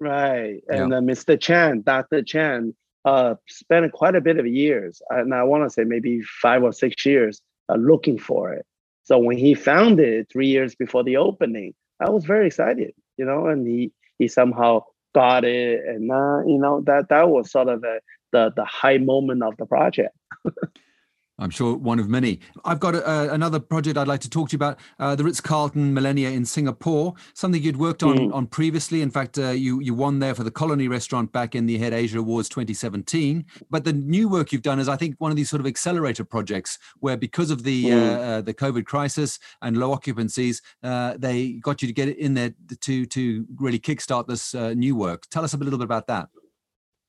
Right, 0.00 0.60
and 0.68 0.90
yeah. 0.90 0.98
uh, 0.98 1.00
Mr. 1.00 1.40
Chan, 1.40 1.82
Dr. 1.82 2.22
Chan, 2.22 2.74
uh, 3.04 3.34
spent 3.48 3.92
quite 3.92 4.16
a 4.16 4.20
bit 4.20 4.38
of 4.38 4.46
years, 4.46 5.00
and 5.10 5.32
I 5.34 5.44
want 5.44 5.64
to 5.64 5.70
say 5.70 5.84
maybe 5.84 6.22
five 6.22 6.62
or 6.62 6.72
six 6.72 7.06
years, 7.06 7.40
uh, 7.68 7.74
looking 7.74 8.18
for 8.18 8.52
it. 8.52 8.66
So 9.04 9.18
when 9.18 9.36
he 9.36 9.54
found 9.54 10.00
it 10.00 10.28
three 10.32 10.48
years 10.48 10.74
before 10.74 11.04
the 11.04 11.16
opening, 11.16 11.74
I 12.00 12.10
was 12.10 12.24
very 12.24 12.46
excited, 12.46 12.92
you 13.16 13.24
know, 13.24 13.46
and 13.46 13.66
he 13.66 13.92
he 14.18 14.28
somehow 14.28 14.84
got 15.14 15.44
it, 15.44 15.80
and 15.86 16.10
uh, 16.10 16.40
you 16.46 16.58
know 16.58 16.82
that 16.86 17.08
that 17.08 17.28
was 17.28 17.50
sort 17.50 17.68
of 17.68 17.82
a, 17.84 18.00
the 18.32 18.52
the 18.54 18.64
high 18.64 18.98
moment 18.98 19.42
of 19.42 19.56
the 19.56 19.66
project. 19.66 20.16
I'm 21.38 21.50
sure 21.50 21.74
one 21.74 21.98
of 21.98 22.08
many. 22.08 22.40
I've 22.64 22.78
got 22.78 22.94
a, 22.94 23.32
another 23.32 23.58
project 23.58 23.96
I'd 23.96 24.06
like 24.06 24.20
to 24.20 24.30
talk 24.30 24.50
to 24.50 24.52
you 24.52 24.58
about 24.58 24.78
uh, 24.98 25.16
the 25.16 25.24
Ritz 25.24 25.40
Carlton 25.40 25.94
Millenia 25.94 26.30
in 26.30 26.44
Singapore, 26.44 27.14
something 27.34 27.62
you'd 27.62 27.78
worked 27.78 28.02
on, 28.02 28.18
mm. 28.18 28.34
on 28.34 28.46
previously. 28.46 29.02
In 29.02 29.10
fact, 29.10 29.38
uh, 29.38 29.50
you, 29.50 29.80
you 29.80 29.94
won 29.94 30.18
there 30.18 30.34
for 30.34 30.44
the 30.44 30.50
Colony 30.50 30.88
restaurant 30.88 31.32
back 31.32 31.54
in 31.54 31.66
the 31.66 31.78
AHEAD 31.78 31.92
Asia 31.92 32.18
Awards 32.18 32.48
2017. 32.48 33.44
But 33.70 33.84
the 33.84 33.92
new 33.92 34.28
work 34.28 34.52
you've 34.52 34.62
done 34.62 34.78
is, 34.78 34.88
I 34.88 34.96
think, 34.96 35.16
one 35.18 35.30
of 35.30 35.36
these 35.36 35.48
sort 35.48 35.60
of 35.60 35.66
accelerator 35.66 36.24
projects 36.24 36.78
where, 37.00 37.16
because 37.16 37.50
of 37.50 37.62
the, 37.62 37.84
mm. 37.86 38.18
uh, 38.18 38.40
the 38.42 38.54
COVID 38.54 38.84
crisis 38.84 39.38
and 39.62 39.78
low 39.78 39.90
occupancies, 39.96 40.60
uh, 40.82 41.16
they 41.18 41.52
got 41.54 41.82
you 41.82 41.88
to 41.88 41.94
get 41.94 42.08
in 42.08 42.34
there 42.34 42.52
to, 42.82 43.06
to 43.06 43.46
really 43.56 43.78
kickstart 43.78 44.26
this 44.26 44.54
uh, 44.54 44.74
new 44.74 44.94
work. 44.94 45.26
Tell 45.30 45.44
us 45.44 45.54
a 45.54 45.56
little 45.56 45.78
bit 45.78 45.84
about 45.84 46.06
that. 46.08 46.28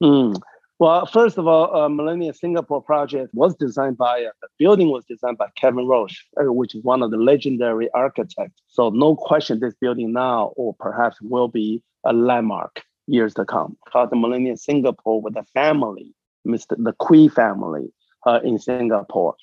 Mm. 0.02 0.36
Well, 0.80 1.06
first 1.06 1.38
of 1.38 1.48
all, 1.48 1.76
uh, 1.76 1.88
Millenia 1.88 2.34
Singapore 2.34 2.82
project 2.82 3.34
was 3.34 3.56
designed 3.56 3.98
by, 3.98 4.24
uh, 4.26 4.32
the 4.42 4.48
building 4.58 4.90
was 4.90 5.06
designed 5.06 5.38
by 5.38 5.48
Kevin 5.56 5.88
Roche, 5.88 6.26
uh, 6.38 6.52
which 6.52 6.74
is 6.76 6.84
one 6.84 7.04
of 7.04 7.12
the 7.12 7.18
legendary 7.18 7.90
architects. 7.92 8.62
So 8.68 8.90
no 8.90 9.16
question 9.16 9.60
this 9.60 9.76
building 9.80 10.12
now, 10.14 10.52
or 10.56 10.74
perhaps 10.74 11.22
will 11.22 11.48
be 11.48 11.82
a 12.04 12.12
landmark 12.12 12.84
years 13.08 13.34
to 13.36 13.46
come. 13.46 13.78
Called 13.88 14.10
the 14.10 14.16
Millenia 14.16 14.58
Singapore 14.58 15.22
with 15.22 15.36
the 15.36 15.44
family, 15.54 16.14
Mr. 16.48 16.76
the 16.78 16.94
Kwee 16.94 17.28
family 17.28 17.94
uh, 18.26 18.40
in 18.44 18.58
Singapore. 18.58 19.36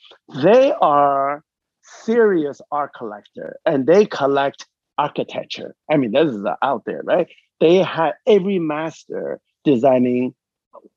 They 0.42 0.72
are 0.80 1.44
serious 1.82 2.60
art 2.70 2.92
collector 2.94 3.58
and 3.64 3.86
they 3.86 4.04
collect 4.04 4.66
architecture. 4.98 5.74
I 5.90 5.96
mean, 5.96 6.12
this 6.12 6.34
is 6.34 6.44
out 6.62 6.84
there, 6.84 7.02
right? 7.04 7.28
They 7.60 7.76
had 7.76 8.14
every 8.26 8.58
master 8.58 9.40
designing 9.64 10.34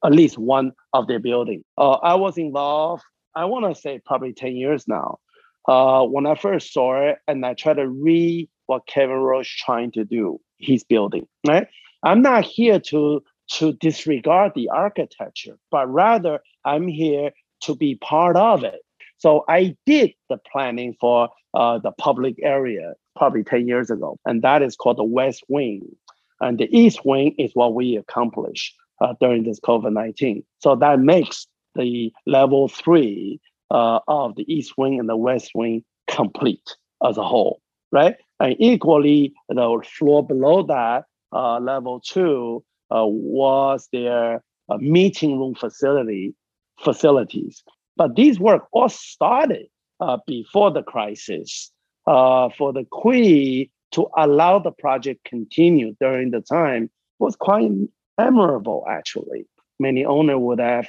at 0.04 0.12
least 0.12 0.38
one 0.38 0.72
of 0.94 1.08
their 1.08 1.20
building. 1.20 1.64
Uh, 1.78 1.94
I 1.94 2.16
was 2.16 2.38
involved, 2.38 3.04
I 3.36 3.46
want 3.46 3.74
to 3.74 3.80
say 3.80 4.02
probably 4.06 4.34
10 4.34 4.56
years 4.56 4.88
now. 4.88 5.20
Uh, 5.68 6.04
when 6.06 6.26
I 6.26 6.36
first 6.36 6.74
saw 6.74 7.10
it 7.10 7.20
and 7.28 7.46
I 7.46 7.54
tried 7.54 7.76
to 7.76 7.88
read 7.88 8.50
what 8.66 8.86
Kevin 8.88 9.18
Roche 9.18 9.58
trying 9.58 9.92
to 9.94 10.04
do, 10.04 10.40
he's 10.58 10.84
building, 10.84 11.28
right? 11.48 11.68
I'm 12.04 12.22
not 12.22 12.44
here 12.44 12.80
to, 12.80 13.24
to 13.52 13.74
disregard 13.74 14.54
the 14.56 14.70
architecture, 14.70 15.58
but 15.72 15.92
rather 15.92 16.40
I'm 16.66 16.88
here 16.88 17.32
to 17.62 17.76
be 17.76 17.96
part 17.96 18.36
of 18.36 18.64
it. 18.64 18.82
So 19.18 19.46
I 19.48 19.78
did 19.86 20.14
the 20.30 20.38
planning 20.52 20.96
for 21.00 21.30
uh, 21.54 21.80
the 21.80 21.92
public 21.92 22.36
area 22.42 22.94
probably 23.16 23.44
10 23.44 23.68
years 23.68 23.90
ago, 23.90 24.18
and 24.26 24.42
that 24.42 24.62
is 24.62 24.76
called 24.76 24.98
the 24.98 25.04
West 25.04 25.44
Wing. 25.48 25.96
And 26.42 26.58
the 26.58 26.68
East 26.78 27.06
Wing 27.06 27.36
is 27.38 27.52
what 27.54 27.74
we 27.74 27.96
accomplished 27.96 28.76
uh, 29.04 29.14
during 29.20 29.44
this 29.44 29.60
COVID 29.60 29.94
19. 29.94 30.44
So 30.60 30.76
that 30.78 31.00
makes 31.00 31.46
the 31.76 32.12
level 32.26 32.70
three 32.70 33.40
uh, 33.70 34.00
of 34.08 34.36
the 34.36 34.52
East 34.52 34.74
Wing 34.78 35.00
and 35.00 35.10
the 35.10 35.18
West 35.18 35.52
Wing 35.54 35.84
complete 36.08 36.76
as 37.06 37.18
a 37.18 37.24
whole, 37.24 37.62
right? 37.92 38.16
And 38.40 38.56
equally, 38.60 39.34
the 39.50 39.80
floor 39.98 40.26
below 40.26 40.64
that, 40.64 41.06
uh, 41.32 41.60
level 41.60 42.00
two, 42.00 42.64
uh, 42.92 43.06
was 43.06 43.90
their 43.92 44.44
uh, 44.70 44.78
meeting 44.78 45.38
room 45.38 45.56
facility 45.56 46.34
facilities. 46.80 47.64
But 47.98 48.16
these 48.16 48.40
work 48.40 48.68
all 48.72 48.90
started 48.90 49.68
uh, 50.00 50.18
before 50.26 50.72
the 50.72 50.84
crisis. 50.84 51.72
for 52.06 52.74
the 52.74 52.86
Kwee 52.92 53.70
to 53.92 54.08
allow 54.18 54.60
the 54.60 54.72
project 54.72 55.24
continue 55.26 55.96
during 56.00 56.32
the 56.32 56.42
time 56.42 56.90
was 57.20 57.36
quite 57.36 57.70
admirable, 58.18 58.86
actually. 58.90 59.46
Many 59.80 60.06
owner 60.06 60.38
would 60.38 60.60
have 60.60 60.88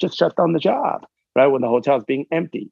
just 0.00 0.18
shut 0.18 0.36
down 0.36 0.52
the 0.52 0.58
job, 0.58 1.06
right, 1.36 1.46
when 1.46 1.62
the 1.62 1.68
hotel 1.68 1.96
is 1.96 2.04
being 2.04 2.26
empty. 2.32 2.70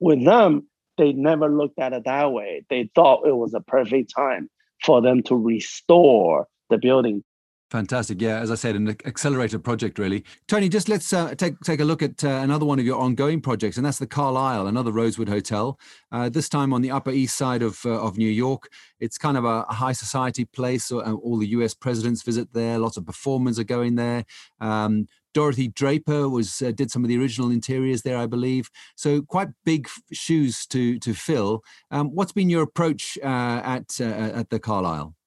With 0.00 0.24
them, 0.24 0.68
they 0.96 1.12
never 1.12 1.48
looked 1.48 1.78
at 1.78 1.92
it 1.92 2.04
that 2.04 2.32
way. 2.32 2.64
They 2.68 2.90
thought 2.94 3.26
it 3.26 3.36
was 3.36 3.54
a 3.54 3.60
perfect 3.60 4.12
time 4.14 4.50
for 4.82 5.00
them 5.00 5.22
to 5.24 5.36
restore 5.36 6.46
the 6.70 6.78
building 6.78 7.24
Fantastic. 7.70 8.22
Yeah, 8.22 8.38
as 8.38 8.50
I 8.50 8.54
said, 8.54 8.76
an 8.76 8.88
accelerator 9.04 9.58
project, 9.58 9.98
really. 9.98 10.24
Tony, 10.46 10.70
just 10.70 10.88
let's 10.88 11.12
uh, 11.12 11.34
take 11.34 11.60
take 11.60 11.80
a 11.80 11.84
look 11.84 12.02
at 12.02 12.24
uh, 12.24 12.28
another 12.28 12.64
one 12.64 12.78
of 12.78 12.86
your 12.86 12.98
ongoing 12.98 13.42
projects, 13.42 13.76
and 13.76 13.84
that's 13.84 13.98
the 13.98 14.06
Carlyle, 14.06 14.66
another 14.66 14.90
Rosewood 14.90 15.28
hotel. 15.28 15.78
Uh, 16.10 16.30
this 16.30 16.48
time 16.48 16.72
on 16.72 16.80
the 16.80 16.90
Upper 16.90 17.10
East 17.10 17.36
Side 17.36 17.62
of 17.62 17.84
uh, 17.84 17.90
of 17.90 18.16
New 18.16 18.30
York. 18.30 18.70
It's 19.00 19.18
kind 19.18 19.36
of 19.36 19.44
a, 19.44 19.66
a 19.68 19.74
high 19.74 19.92
society 19.92 20.46
place. 20.46 20.90
Uh, 20.90 21.12
all 21.12 21.36
the 21.36 21.48
U.S. 21.48 21.74
presidents 21.74 22.22
visit 22.22 22.54
there. 22.54 22.78
Lots 22.78 22.96
of 22.96 23.04
performers 23.04 23.58
are 23.58 23.64
going 23.64 23.96
there. 23.96 24.24
Um, 24.60 25.06
Dorothy 25.34 25.68
Draper 25.68 26.26
was 26.26 26.62
uh, 26.62 26.70
did 26.70 26.90
some 26.90 27.04
of 27.04 27.08
the 27.10 27.18
original 27.18 27.50
interiors 27.50 28.00
there, 28.00 28.16
I 28.16 28.24
believe. 28.24 28.70
So 28.96 29.20
quite 29.20 29.48
big 29.66 29.88
shoes 30.10 30.64
to 30.68 30.98
to 31.00 31.12
fill. 31.12 31.62
Um, 31.90 32.14
what's 32.14 32.32
been 32.32 32.48
your 32.48 32.62
approach 32.62 33.18
at 33.18 34.00
at 34.00 34.48
the 34.48 34.58
Carlyle? 34.58 35.17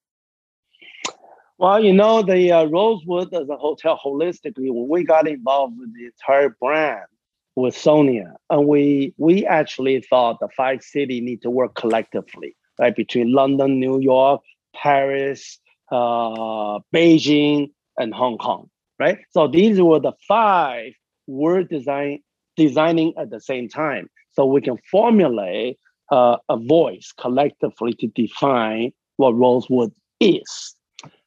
Well, 1.62 1.84
you 1.84 1.93
know, 1.93 2.24
the 2.24 2.52
uh, 2.52 2.65
Rosewood 2.65 3.32
as 3.36 3.47
a 3.47 3.56
hotel 3.56 4.00
holistically, 4.04 4.74
when 4.74 4.89
we 4.89 5.04
got 5.04 5.28
involved 5.28 5.78
with 5.78 5.93
the 5.93 6.06
entire 6.06 6.50
brand 6.60 7.06
with 7.56 7.78
Sonia, 7.78 8.36
and 8.50 8.65
we 8.65 9.13
we 9.19 9.45
actually 9.45 10.02
thought 10.02 10.39
the 10.39 10.47
five 10.58 10.82
city 10.82 11.21
need 11.21 11.43
to 11.43 11.52
work 11.52 11.76
collectively, 11.76 12.56
right? 12.80 12.95
Between 12.95 13.32
London, 13.32 13.80
New 13.80 14.00
York, 14.00 14.41
Paris, 14.76 15.60
uh, 15.91 16.80
Beijing, 16.95 17.69
and 17.95 18.12
Hong 18.12 18.39
Kong, 18.39 18.67
right? 19.00 19.19
So 19.30 19.47
these 19.47 19.80
were 19.80 20.00
the 20.00 20.13
five 20.28 20.93
we're 21.28 21.62
design, 21.62 22.24
designing 22.58 23.13
at 23.19 23.30
the 23.30 23.39
same 23.39 23.69
time. 23.69 24.10
So 24.32 24.47
we 24.47 24.62
can 24.62 24.80
formulate 24.89 25.78
uh, 26.12 26.38
a 26.50 26.58
voice 26.58 27.13
collectively 27.15 27.93
to 28.00 28.08
define 28.08 28.93
what 29.17 29.36
Rosewood 29.36 29.93
is. 30.19 30.76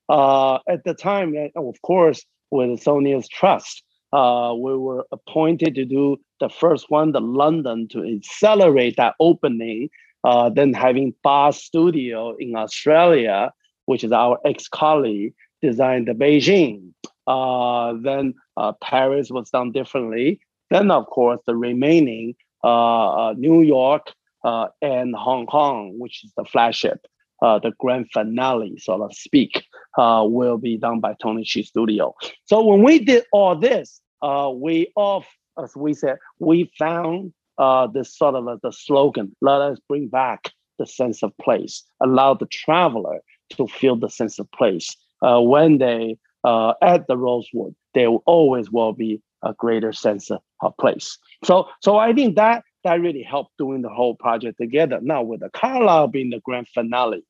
Uh, 0.09 0.59
at 0.69 0.85
the 0.85 0.95
time, 0.95 1.35
of 1.57 1.81
course, 1.83 2.25
with 2.51 2.81
Sonia's 2.81 3.29
trust, 3.29 3.83
uh, 4.13 4.55
we 4.57 4.77
were 4.77 5.07
appointed 5.13 5.75
to 5.75 5.85
do 5.85 6.17
the 6.41 6.49
first 6.49 6.91
one, 6.91 7.13
the 7.13 7.21
London, 7.21 7.89
to 7.89 8.05
accelerate 8.05 8.97
that 8.97 9.15
opening. 9.19 9.89
Uh, 10.23 10.49
then 10.49 10.73
having 10.73 11.15
Bar 11.23 11.53
Studio 11.53 12.35
in 12.37 12.57
Australia, 12.57 13.53
which 13.87 14.05
is 14.05 14.13
our 14.13 14.39
ex-colleague, 14.47 15.35
designed 15.61 16.09
the 16.09 16.13
Beijing. 16.13 16.93
Uh, 17.27 17.95
then 18.01 18.35
uh, 18.57 18.73
Paris 18.81 19.31
was 19.31 19.51
done 19.51 19.73
differently. 19.73 20.41
Then, 20.71 20.91
of 20.91 21.07
course, 21.07 21.41
the 21.47 21.55
remaining 21.55 22.37
uh, 22.63 23.35
New 23.37 23.61
York 23.61 24.13
and 24.45 25.15
Hong 25.15 25.47
Kong, 25.47 25.99
which 25.99 26.25
is 26.25 26.33
the 26.37 26.45
flagship 26.45 27.07
uh, 27.43 27.59
the 27.59 27.73
grand 27.79 28.07
finale, 28.13 28.75
so 28.79 28.97
to 28.99 29.15
speak, 29.15 29.65
uh, 29.99 30.25
will 30.27 30.59
be 30.59 30.77
done 30.77 31.01
by 31.01 31.15
Tony 31.21 31.45
Chi 31.45 31.63
Studio. 31.63 32.15
So 32.45 32.65
when 32.65 32.83
we 32.83 32.99
did 32.99 33.25
all 33.33 33.57
this, 33.57 34.01
uh, 34.23 34.51
we 34.55 34.93
off, 34.97 35.27
as 35.63 35.77
we 35.77 35.95
said, 35.95 36.19
we 36.39 36.71
found 36.79 37.33
uh, 37.59 37.87
this 37.87 38.17
sort 38.17 38.35
of 38.35 38.61
the 38.63 38.73
slogan, 38.73 39.35
let 39.41 39.61
us 39.61 39.79
bring 39.89 40.09
back 40.09 40.51
the 40.79 40.87
sense 40.87 41.23
of 41.23 41.37
place, 41.39 41.85
allow 42.01 42.35
the 42.35 42.47
traveler 42.47 43.21
to 43.51 43.67
feel 43.69 43.97
the 43.97 44.09
sense 44.09 44.39
of 44.39 44.51
place. 44.53 44.97
Uh, 45.23 45.41
when 45.41 45.79
they 45.79 46.17
uh, 46.45 46.75
at 46.83 47.07
the 47.07 47.17
Rosewood, 47.17 47.75
there 47.95 48.11
always 48.27 48.71
will 48.71 48.93
be 48.93 49.23
a 49.43 49.55
greater 49.55 49.93
sense 49.93 50.31
of, 50.31 50.41
of 50.61 50.77
place. 50.79 51.19
So, 51.45 51.69
so 51.81 51.97
I 51.97 52.13
think 52.13 52.37
that 52.37 52.65
that 52.85 53.01
really 53.01 53.23
helped 53.23 53.57
doing 53.59 53.83
the 53.83 53.89
whole 53.89 54.15
project 54.15 54.59
together. 54.59 55.01
Now 55.03 55.23
with 55.23 55.41
the 55.41 55.51
Carlyle 55.51 56.09
being 56.09 56.31
the 56.31 56.41
grand 56.41 56.69
finale, 56.69 57.25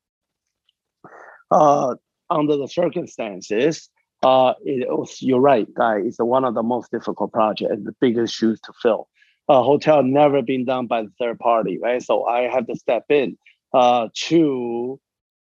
uh, 1.51 1.95
under 2.31 2.57
the 2.57 2.69
circumstances, 2.69 3.89
uh, 4.23 4.55
it 4.65 4.89
was, 4.89 5.21
you're 5.21 5.41
right, 5.41 5.73
guy. 5.75 5.99
It's 5.99 6.19
one 6.19 6.45
of 6.45 6.55
the 6.55 6.63
most 6.63 6.91
difficult 6.91 7.33
projects 7.33 7.71
and 7.73 7.87
the 7.87 7.95
biggest 8.01 8.35
shoes 8.35 8.61
to 8.63 8.73
fill. 8.83 9.09
A 9.49 9.63
hotel 9.63 10.03
never 10.03 10.41
been 10.43 10.65
done 10.65 10.87
by 10.87 11.03
the 11.03 11.13
third 11.19 11.39
party, 11.39 11.79
right? 11.79 12.03
So 12.03 12.25
I 12.25 12.49
have 12.49 12.67
to 12.67 12.77
step 12.77 13.05
in 13.11 13.37
uh, 13.73 14.09
to 14.15 14.99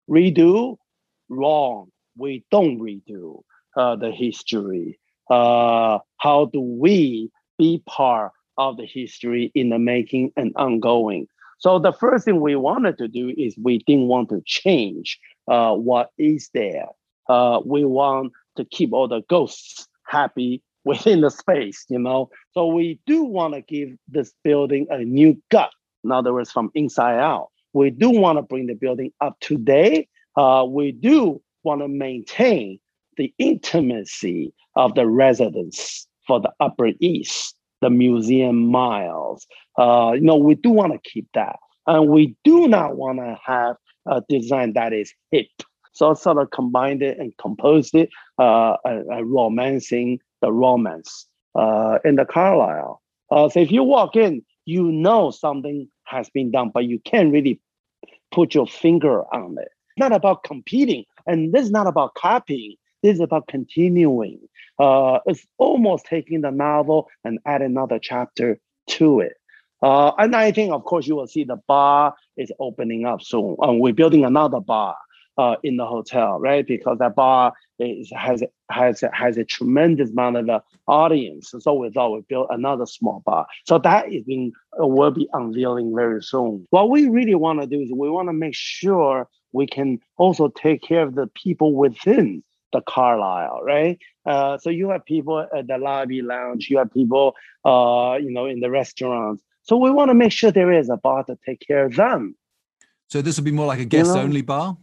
redo. 0.09 0.77
Wrong. 1.29 1.89
We 2.17 2.43
don't 2.51 2.79
redo 2.79 3.41
uh, 3.75 3.95
the 3.95 4.11
history. 4.11 4.99
Uh, 5.29 5.99
how 6.17 6.45
do 6.51 6.59
we 6.59 7.31
be 7.57 7.81
part 7.87 8.33
of 8.57 8.77
the 8.77 8.85
history 8.85 9.51
in 9.55 9.69
the 9.69 9.79
making 9.79 10.31
and 10.35 10.51
ongoing. 10.55 11.27
So 11.59 11.79
the 11.79 11.93
first 11.93 12.25
thing 12.25 12.41
we 12.41 12.55
wanted 12.55 12.97
to 12.97 13.07
do 13.07 13.33
is 13.37 13.55
we 13.57 13.79
didn't 13.79 14.07
want 14.07 14.29
to 14.29 14.41
change 14.45 15.19
uh, 15.47 15.73
what 15.73 16.09
is 16.17 16.49
there. 16.53 16.87
Uh, 17.29 17.61
we 17.65 17.85
want 17.85 18.33
to 18.57 18.65
keep 18.65 18.91
all 18.91 19.07
the 19.07 19.21
ghosts 19.29 19.87
happy 20.05 20.61
within 20.85 21.21
the 21.21 21.29
space, 21.29 21.85
you 21.87 21.99
know. 21.99 22.29
So 22.51 22.67
we 22.67 22.99
do 23.05 23.23
want 23.23 23.53
to 23.53 23.61
give 23.61 23.95
this 24.09 24.33
building 24.43 24.87
a 24.89 24.99
new 24.99 25.41
gut. 25.49 25.71
In 26.03 26.11
other 26.11 26.33
words, 26.33 26.51
from 26.51 26.69
inside 26.75 27.19
out. 27.19 27.47
We 27.71 27.89
do 27.89 28.09
want 28.09 28.37
to 28.37 28.43
bring 28.43 28.67
the 28.67 28.75
building 28.75 29.11
up 29.21 29.39
to 29.41 29.57
date. 29.57 30.09
Uh, 30.35 30.65
we 30.67 30.91
do 30.91 31.41
want 31.63 31.81
to 31.81 31.87
maintain 31.87 32.79
the 33.15 33.33
intimacy 33.37 34.53
of 34.75 34.95
the 34.95 35.07
residents 35.07 36.07
for 36.27 36.39
the 36.39 36.51
Upper 36.59 36.91
East 36.99 37.55
the 37.83 37.89
museum 37.89 38.67
miles. 38.71 39.45
Uh, 39.77 40.13
you 40.15 40.21
know, 40.21 40.37
we 40.37 40.55
do 40.55 40.71
want 40.71 40.93
to 40.93 41.09
keep 41.09 41.27
that. 41.33 41.57
And 41.85 42.09
we 42.09 42.35
do 42.43 42.67
not 42.67 42.97
want 42.97 43.19
to 43.19 43.37
have 43.45 43.75
a 44.05 44.21
design 44.29 44.73
that 44.73 44.93
is 44.93 45.13
hip. 45.31 45.47
So 45.91 46.11
I 46.11 46.13
sort 46.15 46.37
of 46.37 46.49
combined 46.51 47.03
it 47.03 47.19
and 47.19 47.31
composed 47.37 47.93
it, 47.93 48.09
uh, 48.39 48.77
romancing 49.23 50.19
the 50.41 50.51
romance 50.51 51.27
uh, 51.55 51.99
in 52.03 52.15
the 52.15 52.25
Carlyle. 52.25 53.01
Uh, 53.29 53.49
so 53.49 53.59
if 53.59 53.71
you 53.71 53.83
walk 53.83 54.15
in, 54.15 54.43
you 54.65 54.83
know 54.83 55.29
something 55.29 55.87
has 56.05 56.29
been 56.29 56.51
done, 56.51 56.71
but 56.73 56.85
you 56.85 56.99
can't 56.99 57.31
really 57.31 57.59
put 58.31 58.55
your 58.55 58.67
finger 58.67 59.23
on 59.33 59.57
it. 59.59 59.69
Not 59.97 60.11
about 60.11 60.43
competing, 60.43 61.05
and 61.27 61.53
this 61.53 61.65
is 61.65 61.71
not 61.71 61.85
about 61.85 62.15
copying. 62.15 62.75
This 63.03 63.15
is 63.15 63.19
about 63.19 63.47
continuing. 63.47 64.39
Uh, 64.79 65.19
it's 65.25 65.45
almost 65.57 66.05
taking 66.05 66.41
the 66.41 66.51
novel 66.51 67.09
and 67.25 67.37
add 67.45 67.61
another 67.61 67.99
chapter 68.01 68.57
to 68.87 69.19
it. 69.19 69.33
Uh, 69.81 70.13
and 70.17 70.33
I 70.33 70.53
think, 70.53 70.71
of 70.71 70.85
course, 70.85 71.05
you 71.05 71.15
will 71.17 71.27
see 71.27 71.43
the 71.43 71.59
bar 71.67 72.15
is 72.37 72.51
opening 72.59 73.05
up 73.05 73.21
soon. 73.21 73.57
Um, 73.61 73.79
we're 73.79 73.93
building 73.93 74.23
another 74.23 74.61
bar 74.61 74.95
uh, 75.37 75.57
in 75.63 75.75
the 75.75 75.85
hotel, 75.85 76.39
right? 76.39 76.65
Because 76.65 76.99
that 76.99 77.15
bar 77.15 77.51
is, 77.77 78.09
has 78.15 78.41
has 78.71 79.03
has 79.11 79.37
a 79.37 79.43
tremendous 79.43 80.11
amount 80.11 80.37
of 80.37 80.45
the 80.45 80.63
audience. 80.87 81.53
So 81.59 81.73
we 81.73 81.89
thought 81.89 82.13
we 82.13 82.21
build 82.21 82.47
another 82.51 82.85
small 82.85 83.21
bar. 83.25 83.45
So 83.65 83.77
that 83.79 84.13
is 84.13 84.23
being 84.23 84.53
uh, 84.81 84.87
will 84.87 85.11
be 85.11 85.27
unveiling 85.33 85.93
very 85.93 86.23
soon. 86.23 86.65
What 86.69 86.89
we 86.89 87.09
really 87.09 87.35
want 87.35 87.59
to 87.59 87.67
do 87.67 87.81
is 87.81 87.91
we 87.91 88.09
want 88.09 88.29
to 88.29 88.33
make 88.33 88.55
sure 88.55 89.27
we 89.51 89.67
can 89.67 89.99
also 90.17 90.47
take 90.47 90.81
care 90.81 91.03
of 91.03 91.15
the 91.15 91.27
people 91.35 91.73
within 91.73 92.41
the 92.73 92.81
Carlyle, 92.81 93.61
right? 93.63 93.97
Uh, 94.25 94.57
so 94.57 94.69
you 94.69 94.89
have 94.89 95.05
people 95.05 95.39
at 95.39 95.67
the 95.67 95.77
lobby 95.77 96.21
lounge, 96.21 96.67
you 96.69 96.77
have 96.79 96.91
people, 96.91 97.35
uh, 97.63 98.17
you 98.21 98.31
know, 98.31 98.45
in 98.45 98.59
the 98.59 98.69
restaurants. 98.69 99.41
So 99.61 99.77
we 99.77 99.89
want 99.91 100.09
to 100.09 100.15
make 100.15 100.33
sure 100.33 100.51
there 100.51 100.73
is 100.73 100.89
a 100.89 100.97
bar 100.97 101.23
to 101.25 101.37
take 101.45 101.61
care 101.65 101.85
of 101.85 101.95
them. 101.95 102.35
So 103.07 103.21
this 103.21 103.37
will 103.37 103.45
be 103.45 103.51
more 103.51 103.67
like 103.67 103.79
a 103.79 103.85
guest-only 103.85 104.37
you 104.37 104.41
know? 104.41 104.45
bar. 104.45 104.77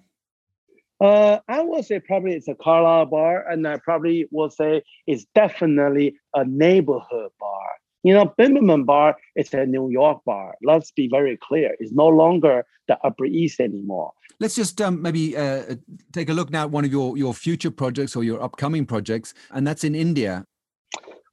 Uh, 1.00 1.38
I 1.48 1.62
would 1.62 1.84
say 1.84 1.98
probably 1.98 2.34
it's 2.34 2.48
a 2.48 2.54
Carlyle 2.54 3.06
bar, 3.06 3.48
and 3.48 3.66
I 3.66 3.78
probably 3.78 4.28
will 4.30 4.50
say 4.50 4.82
it's 5.06 5.26
definitely 5.34 6.16
a 6.34 6.44
neighborhood 6.44 7.30
bar. 7.40 7.68
You 8.02 8.14
know, 8.14 8.32
Bemelmans 8.38 8.86
Bar 8.86 9.16
is 9.36 9.52
a 9.52 9.66
New 9.66 9.90
York 9.90 10.22
bar. 10.24 10.54
Let's 10.62 10.90
be 10.90 11.08
very 11.08 11.36
clear. 11.36 11.76
It's 11.78 11.92
no 11.92 12.08
longer 12.08 12.64
the 12.88 12.98
Upper 13.04 13.26
East 13.26 13.60
anymore. 13.60 14.12
Let's 14.40 14.54
just 14.54 14.80
um, 14.80 15.02
maybe 15.02 15.36
uh, 15.36 15.76
take 16.12 16.30
a 16.30 16.32
look 16.32 16.50
now 16.50 16.62
at 16.62 16.70
one 16.70 16.86
of 16.86 16.90
your, 16.90 17.16
your 17.18 17.34
future 17.34 17.70
projects 17.70 18.16
or 18.16 18.24
your 18.24 18.42
upcoming 18.42 18.86
projects, 18.86 19.34
and 19.50 19.66
that's 19.66 19.84
in 19.84 19.94
India. 19.94 20.46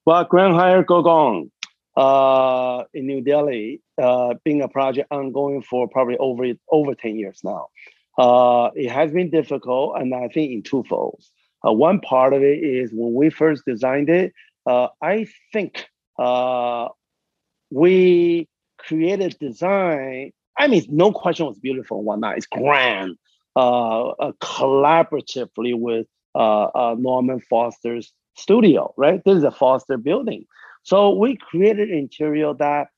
Well, 0.06 0.26
Grand 0.26 0.56
Hyatt 0.56 0.88
Gurgaon 0.88 1.50
uh, 1.96 2.84
in 2.93 3.08
New 3.08 3.22
Delhi, 3.22 3.82
uh, 4.02 4.36
being 4.43 4.62
a 4.62 4.67
project 4.67 5.08
ongoing 5.10 5.62
for 5.62 5.88
probably 5.88 6.17
over 6.17 6.46
over 6.70 6.96
10 6.96 7.15
years 7.15 7.39
now. 7.43 7.67
Uh, 8.17 8.72
it 8.76 8.91
has 8.91 9.12
been 9.12 9.30
difficult, 9.30 9.98
and 9.98 10.13
I 10.13 10.28
think 10.28 10.52
in 10.52 10.62
two 10.63 10.84
folds. 10.89 11.32
Uh, 11.65 11.72
one 11.72 12.00
part 12.02 12.34
of 12.34 12.43
it 12.43 12.63
is 12.63 12.91
when 12.93 13.13
we 13.13 13.30
first 13.30 13.63
designed 13.65 14.10
it, 14.10 14.34
uh, 14.65 14.89
I 15.02 15.28
think 15.54 15.88
uh, 16.20 16.89
we 17.72 18.48
created 18.78 19.38
design. 19.39 20.32
I 20.58 20.67
mean, 20.67 20.84
no 20.89 21.12
question 21.12 21.46
was 21.46 21.60
beautiful 21.60 22.04
one 22.04 22.22
night. 22.22 22.38
It's 22.38 22.48
grand. 22.48 23.15
Uh, 23.56 24.10
uh, 24.10 24.32
collaboratively 24.39 25.74
with 25.76 26.06
uh, 26.36 26.96
Norman 27.00 27.39
Foster's 27.39 28.13
studio, 28.36 28.93
right? 28.98 29.24
This 29.26 29.38
is 29.38 29.43
a 29.43 29.50
Foster 29.50 29.98
building. 29.98 30.46
So 30.84 31.10
we 31.10 31.38
created 31.38 31.89
interior 31.89 32.54
that 32.56 32.89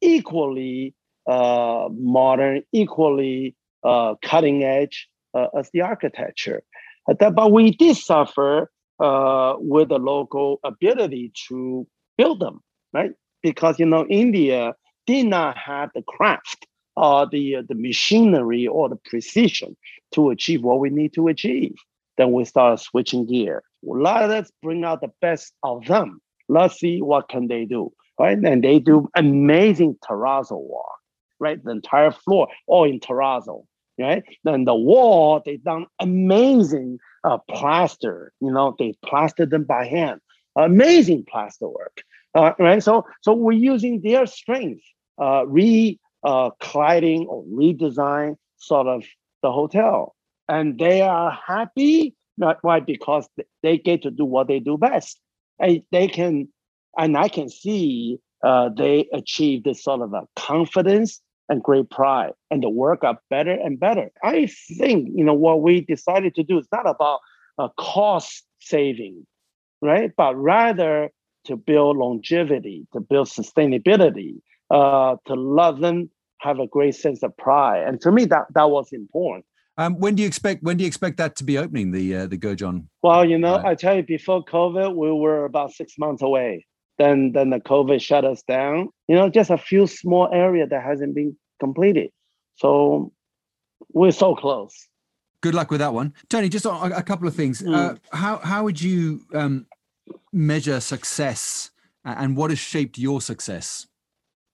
equally 0.00 0.94
modern, 1.28 2.62
equally 2.72 3.54
cutting 3.84 4.64
edge 4.64 5.08
as 5.54 5.70
the 5.72 5.82
architecture. 5.82 6.62
but 7.06 7.52
we 7.52 7.72
did 7.72 7.96
suffer 7.98 8.70
with 8.98 9.88
the 9.90 9.98
local 9.98 10.60
ability 10.64 11.32
to 11.48 11.86
build 12.16 12.40
them, 12.40 12.60
right? 12.94 13.12
Because 13.42 13.78
you 13.78 13.84
know 13.84 14.06
India 14.08 14.74
did 15.06 15.26
not 15.26 15.58
have 15.58 15.90
the 15.94 16.02
craft 16.02 16.66
or 17.00 17.26
the 17.26 17.56
uh, 17.56 17.62
the 17.66 17.74
machinery 17.74 18.66
or 18.66 18.88
the 18.88 19.00
precision 19.10 19.76
to 20.14 20.30
achieve 20.30 20.62
what 20.62 20.80
we 20.80 20.90
need 20.90 21.14
to 21.14 21.28
achieve. 21.28 21.74
Then 22.18 22.32
we 22.32 22.44
start 22.44 22.80
switching 22.80 23.26
gear. 23.26 23.62
Let 23.82 24.30
us 24.30 24.52
bring 24.62 24.84
out 24.84 25.00
the 25.00 25.12
best 25.22 25.54
of 25.62 25.86
them. 25.86 26.20
Let's 26.48 26.78
see 26.78 27.00
what 27.00 27.28
can 27.28 27.48
they 27.48 27.64
do, 27.64 27.92
right? 28.18 28.36
And 28.36 28.62
they 28.62 28.78
do 28.78 29.08
amazing 29.14 29.96
terrazzo 30.04 30.60
work, 30.60 31.00
right? 31.38 31.62
The 31.64 31.70
entire 31.70 32.10
floor 32.10 32.48
all 32.66 32.84
in 32.84 33.00
terrazzo, 33.00 33.64
right? 33.98 34.22
Then 34.44 34.64
the 34.64 34.74
wall 34.74 35.40
they 35.44 35.56
done 35.56 35.86
amazing 36.00 36.98
uh, 37.24 37.38
plaster. 37.48 38.32
You 38.40 38.50
know, 38.52 38.76
they 38.78 38.94
plastered 39.04 39.50
them 39.50 39.64
by 39.64 39.86
hand. 39.86 40.20
Amazing 40.56 41.24
plaster 41.30 41.68
work. 41.68 42.02
Uh, 42.34 42.52
right? 42.58 42.82
So, 42.82 43.06
so 43.22 43.32
we're 43.32 43.52
using 43.52 44.02
their 44.02 44.26
strength, 44.26 44.84
uh, 45.20 45.46
re 45.46 45.98
uh, 46.24 46.50
colliding 46.60 47.26
or 47.26 47.44
redesign 47.44 48.36
sort 48.56 48.86
of 48.86 49.04
the 49.42 49.50
hotel, 49.50 50.14
and 50.48 50.78
they 50.78 51.00
are 51.02 51.38
happy. 51.46 52.14
Not 52.36 52.58
why 52.62 52.80
because 52.80 53.28
they 53.62 53.78
get 53.78 54.02
to 54.02 54.10
do 54.10 54.24
what 54.24 54.48
they 54.48 54.60
do 54.60 54.78
best, 54.78 55.20
and 55.58 55.82
they 55.92 56.08
can, 56.08 56.48
and 56.96 57.16
I 57.16 57.28
can 57.28 57.48
see 57.48 58.18
uh, 58.42 58.70
they 58.74 59.08
achieve 59.12 59.64
this 59.64 59.82
sort 59.82 60.00
of 60.00 60.12
a 60.14 60.22
confidence 60.36 61.20
and 61.48 61.62
great 61.62 61.90
pride, 61.90 62.32
and 62.50 62.62
the 62.62 62.70
work 62.70 63.02
got 63.02 63.18
better 63.28 63.52
and 63.52 63.78
better. 63.78 64.10
I 64.22 64.48
think 64.78 65.08
you 65.14 65.24
know 65.24 65.34
what 65.34 65.62
we 65.62 65.80
decided 65.82 66.34
to 66.36 66.42
do 66.42 66.58
is 66.58 66.68
not 66.72 66.88
about 66.88 67.20
a 67.58 67.68
cost 67.76 68.44
saving, 68.60 69.26
right? 69.82 70.10
But 70.16 70.34
rather 70.36 71.10
to 71.44 71.56
build 71.56 71.96
longevity, 71.96 72.86
to 72.92 73.00
build 73.00 73.28
sustainability, 73.28 74.40
uh, 74.70 75.16
to 75.26 75.34
love 75.34 75.80
them 75.80 76.10
have 76.40 76.58
a 76.58 76.66
great 76.66 76.94
sense 76.94 77.22
of 77.22 77.36
pride. 77.36 77.86
And 77.86 78.00
to 78.02 78.10
me, 78.10 78.24
that 78.26 78.46
that 78.54 78.70
was 78.70 78.92
important. 78.92 79.44
Um, 79.76 79.98
when 79.98 80.14
do 80.14 80.22
you 80.22 80.28
expect 80.28 80.62
when 80.62 80.76
do 80.76 80.84
you 80.84 80.88
expect 80.88 81.16
that 81.18 81.36
to 81.36 81.44
be 81.44 81.56
opening 81.58 81.90
the 81.90 82.16
uh, 82.16 82.26
the 82.26 82.36
Gurgaon? 82.36 82.84
Well, 83.02 83.24
you 83.24 83.38
know, 83.38 83.54
uh, 83.54 83.62
I 83.64 83.74
tell 83.74 83.96
you, 83.96 84.02
before 84.02 84.44
COVID, 84.44 84.94
we 84.94 85.12
were 85.12 85.44
about 85.44 85.72
six 85.72 85.98
months 85.98 86.22
away. 86.22 86.66
Then 86.98 87.32
then 87.32 87.50
the 87.50 87.60
COVID 87.60 88.00
shut 88.00 88.24
us 88.24 88.42
down. 88.42 88.88
You 89.08 89.16
know, 89.16 89.30
just 89.30 89.50
a 89.50 89.58
few 89.58 89.86
small 89.86 90.28
area 90.32 90.66
that 90.66 90.82
hasn't 90.82 91.14
been 91.14 91.36
completed. 91.60 92.10
So 92.56 93.12
we're 93.92 94.12
so 94.12 94.34
close. 94.34 94.88
Good 95.40 95.54
luck 95.54 95.70
with 95.70 95.80
that 95.80 95.94
one, 95.94 96.12
Tony. 96.28 96.50
Just 96.50 96.66
a, 96.66 96.70
a 96.70 97.02
couple 97.02 97.26
of 97.26 97.34
things. 97.34 97.62
Mm. 97.62 97.74
Uh, 97.74 97.94
how 98.12 98.38
how 98.38 98.64
would 98.64 98.80
you 98.80 99.22
um, 99.34 99.66
measure 100.32 100.80
success 100.80 101.70
and 102.04 102.36
what 102.36 102.50
has 102.50 102.58
shaped 102.58 102.98
your 102.98 103.20
success? 103.20 103.86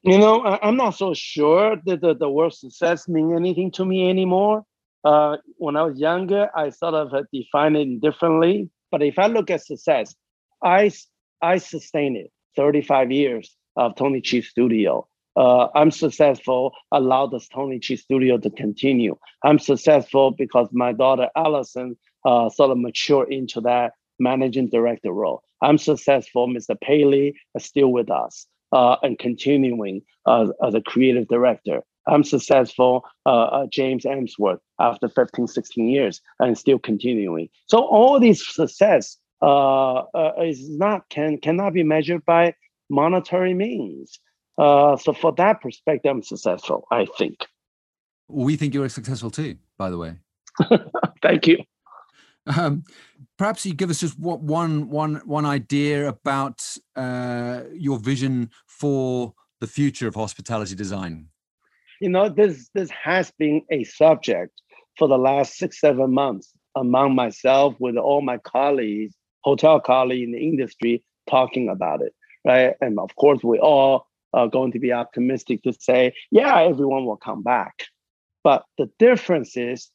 You 0.06 0.18
know, 0.18 0.44
I'm 0.62 0.76
not 0.76 0.90
so 0.90 1.14
sure 1.14 1.74
that 1.84 2.00
the, 2.00 2.14
the 2.14 2.30
word 2.30 2.54
success 2.54 3.08
mean 3.08 3.34
anything 3.34 3.72
to 3.72 3.84
me 3.84 4.08
anymore. 4.08 4.64
Uh, 5.04 5.38
when 5.58 5.74
I 5.76 5.82
was 5.82 5.98
younger, 5.98 6.48
I 6.54 6.70
sort 6.70 6.94
of 6.94 7.12
defined 7.32 7.76
it 7.76 8.00
differently. 8.00 8.70
But 8.92 9.02
if 9.02 9.18
I 9.18 9.26
look 9.26 9.50
at 9.50 9.66
success, 9.66 10.14
I, 10.62 10.92
I 11.42 11.58
sustained 11.58 12.18
it 12.18 12.30
35 12.54 13.10
years 13.10 13.56
of 13.74 13.96
Tony 13.96 14.20
Chi 14.20 14.42
Studio. 14.42 15.08
Uh, 15.34 15.66
I'm 15.74 15.90
successful, 15.90 16.72
allowed 16.92 17.32
the 17.32 17.40
Tony 17.52 17.80
Chi 17.80 17.96
Studio 17.96 18.38
to 18.38 18.50
continue. 18.50 19.16
I'm 19.42 19.58
successful 19.58 20.30
because 20.30 20.68
my 20.70 20.92
daughter 20.92 21.30
Alison 21.36 21.96
uh, 22.24 22.48
sort 22.48 22.70
of 22.70 22.78
matured 22.78 23.32
into 23.32 23.60
that 23.62 23.94
managing 24.20 24.68
director 24.70 25.10
role. 25.10 25.42
I'm 25.62 25.78
successful. 25.78 26.46
Mr. 26.46 26.80
Paley 26.80 27.34
is 27.56 27.64
still 27.64 27.88
with 27.88 28.08
us 28.08 28.46
uh, 28.72 28.96
and 29.02 29.18
continuing 29.18 30.02
uh, 30.26 30.48
as 30.64 30.74
a 30.74 30.80
creative 30.80 31.28
director. 31.28 31.82
I'm 32.08 32.22
successful, 32.22 33.04
uh, 33.24 33.44
uh 33.44 33.66
James 33.70 34.04
Emsworth, 34.04 34.60
after 34.78 35.08
15, 35.08 35.48
16 35.48 35.88
years 35.88 36.20
and 36.38 36.56
still 36.56 36.78
continuing. 36.78 37.48
So 37.66 37.78
all 37.78 38.20
this 38.20 38.46
success 38.54 39.16
uh, 39.42 40.02
uh, 40.14 40.32
is 40.42 40.68
not 40.78 41.08
can 41.10 41.38
cannot 41.38 41.72
be 41.72 41.82
measured 41.82 42.24
by 42.24 42.54
monetary 42.88 43.54
means. 43.54 44.20
so 44.58 45.14
for 45.20 45.32
that 45.36 45.60
perspective, 45.60 46.10
I'm 46.10 46.22
successful. 46.22 46.86
I 46.90 47.06
think. 47.18 47.44
We 48.28 48.56
think 48.56 48.74
you're 48.74 48.88
successful 48.88 49.30
too, 49.30 49.56
by 49.78 49.90
the 49.90 49.98
way. 49.98 50.16
Thank 51.22 51.46
you. 51.46 51.58
Um, 52.46 52.84
perhaps 53.38 53.66
you 53.66 53.74
give 53.74 53.90
us 53.90 54.00
just 54.00 54.18
what 54.18 54.40
one 54.40 54.88
one 54.88 55.16
one 55.24 55.44
idea 55.44 56.08
about 56.08 56.64
uh, 56.94 57.62
your 57.72 57.98
vision 57.98 58.50
for 58.66 59.34
the 59.60 59.66
future 59.66 60.06
of 60.06 60.14
hospitality 60.14 60.74
design. 60.74 61.28
You 62.00 62.10
know, 62.10 62.28
this 62.28 62.70
this 62.74 62.90
has 62.90 63.32
been 63.38 63.62
a 63.70 63.84
subject 63.84 64.60
for 64.98 65.08
the 65.08 65.18
last 65.18 65.56
six 65.56 65.80
seven 65.80 66.12
months 66.12 66.52
among 66.76 67.14
myself 67.14 67.74
with 67.80 67.96
all 67.96 68.20
my 68.20 68.38
colleagues, 68.38 69.14
hotel 69.42 69.80
colleagues 69.80 70.24
in 70.24 70.32
the 70.32 70.38
industry, 70.38 71.02
talking 71.28 71.68
about 71.68 72.02
it. 72.02 72.14
right? 72.44 72.74
And 72.80 72.98
of 72.98 73.14
course, 73.16 73.42
we 73.42 73.58
all 73.58 74.06
are 74.32 74.48
going 74.48 74.72
to 74.72 74.78
be 74.78 74.92
optimistic 74.92 75.62
to 75.62 75.72
say, 75.72 76.14
yeah, 76.30 76.62
everyone 76.62 77.06
will 77.06 77.16
come 77.16 77.42
back. 77.42 77.74
But 78.44 78.64
the 78.78 78.90
difference 78.98 79.56
is 79.56 79.90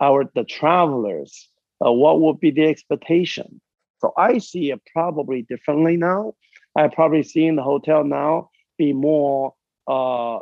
our 0.00 0.24
the 0.34 0.44
travelers, 0.44 1.48
uh, 1.84 1.92
what 1.92 2.20
would 2.20 2.40
be 2.40 2.50
the 2.50 2.66
expectation? 2.66 3.60
So 3.98 4.12
I 4.18 4.38
see 4.38 4.70
it 4.70 4.80
probably 4.92 5.42
differently 5.42 5.96
now. 5.96 6.34
I 6.76 6.88
probably 6.88 7.22
see 7.22 7.46
in 7.46 7.56
the 7.56 7.62
hotel 7.62 8.04
now 8.04 8.50
be 8.76 8.92
more 8.92 9.54
uh, 9.86 10.40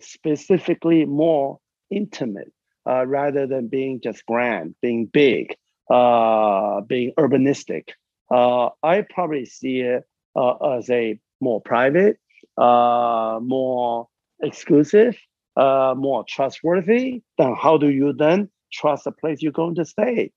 specifically 0.00 1.04
more 1.04 1.58
intimate 1.90 2.52
uh, 2.88 3.06
rather 3.06 3.46
than 3.46 3.68
being 3.68 4.00
just 4.00 4.24
grand, 4.26 4.74
being 4.82 5.06
big, 5.06 5.54
uh, 5.90 6.80
being 6.82 7.12
urbanistic. 7.18 7.90
Uh, 8.30 8.70
I 8.82 9.02
probably 9.08 9.46
see 9.46 9.80
it 9.80 10.04
uh, 10.34 10.54
as 10.76 10.90
a 10.90 11.18
more 11.40 11.60
private, 11.60 12.18
uh, 12.58 13.38
more 13.42 14.08
exclusive, 14.40 15.16
more 15.56 16.24
trustworthy. 16.28 17.22
Then 17.38 17.54
how 17.54 17.78
do 17.78 17.88
you 17.88 18.12
then 18.12 18.50
trust 18.72 19.04
the 19.04 19.12
place 19.12 19.42
you're 19.42 19.52
going 19.52 19.76
to 19.76 19.84
stay? 19.84 20.32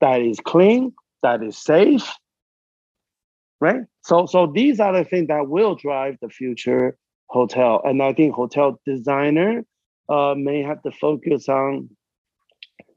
That 0.00 0.22
is 0.22 0.38
clean, 0.40 0.92
that 1.22 1.42
is 1.42 1.58
safe, 1.58 2.08
right? 3.60 3.82
So, 4.02 4.26
so 4.26 4.46
these 4.46 4.78
are 4.80 4.92
the 4.92 5.04
things 5.04 5.28
that 5.28 5.48
will 5.48 5.74
drive 5.74 6.16
the 6.22 6.28
future 6.28 6.96
hotel. 7.26 7.80
And 7.84 8.02
I 8.02 8.12
think 8.12 8.34
hotel 8.34 8.80
designer 8.86 9.64
uh, 10.08 10.34
may 10.36 10.62
have 10.62 10.82
to 10.82 10.92
focus 10.92 11.48
on 11.48 11.90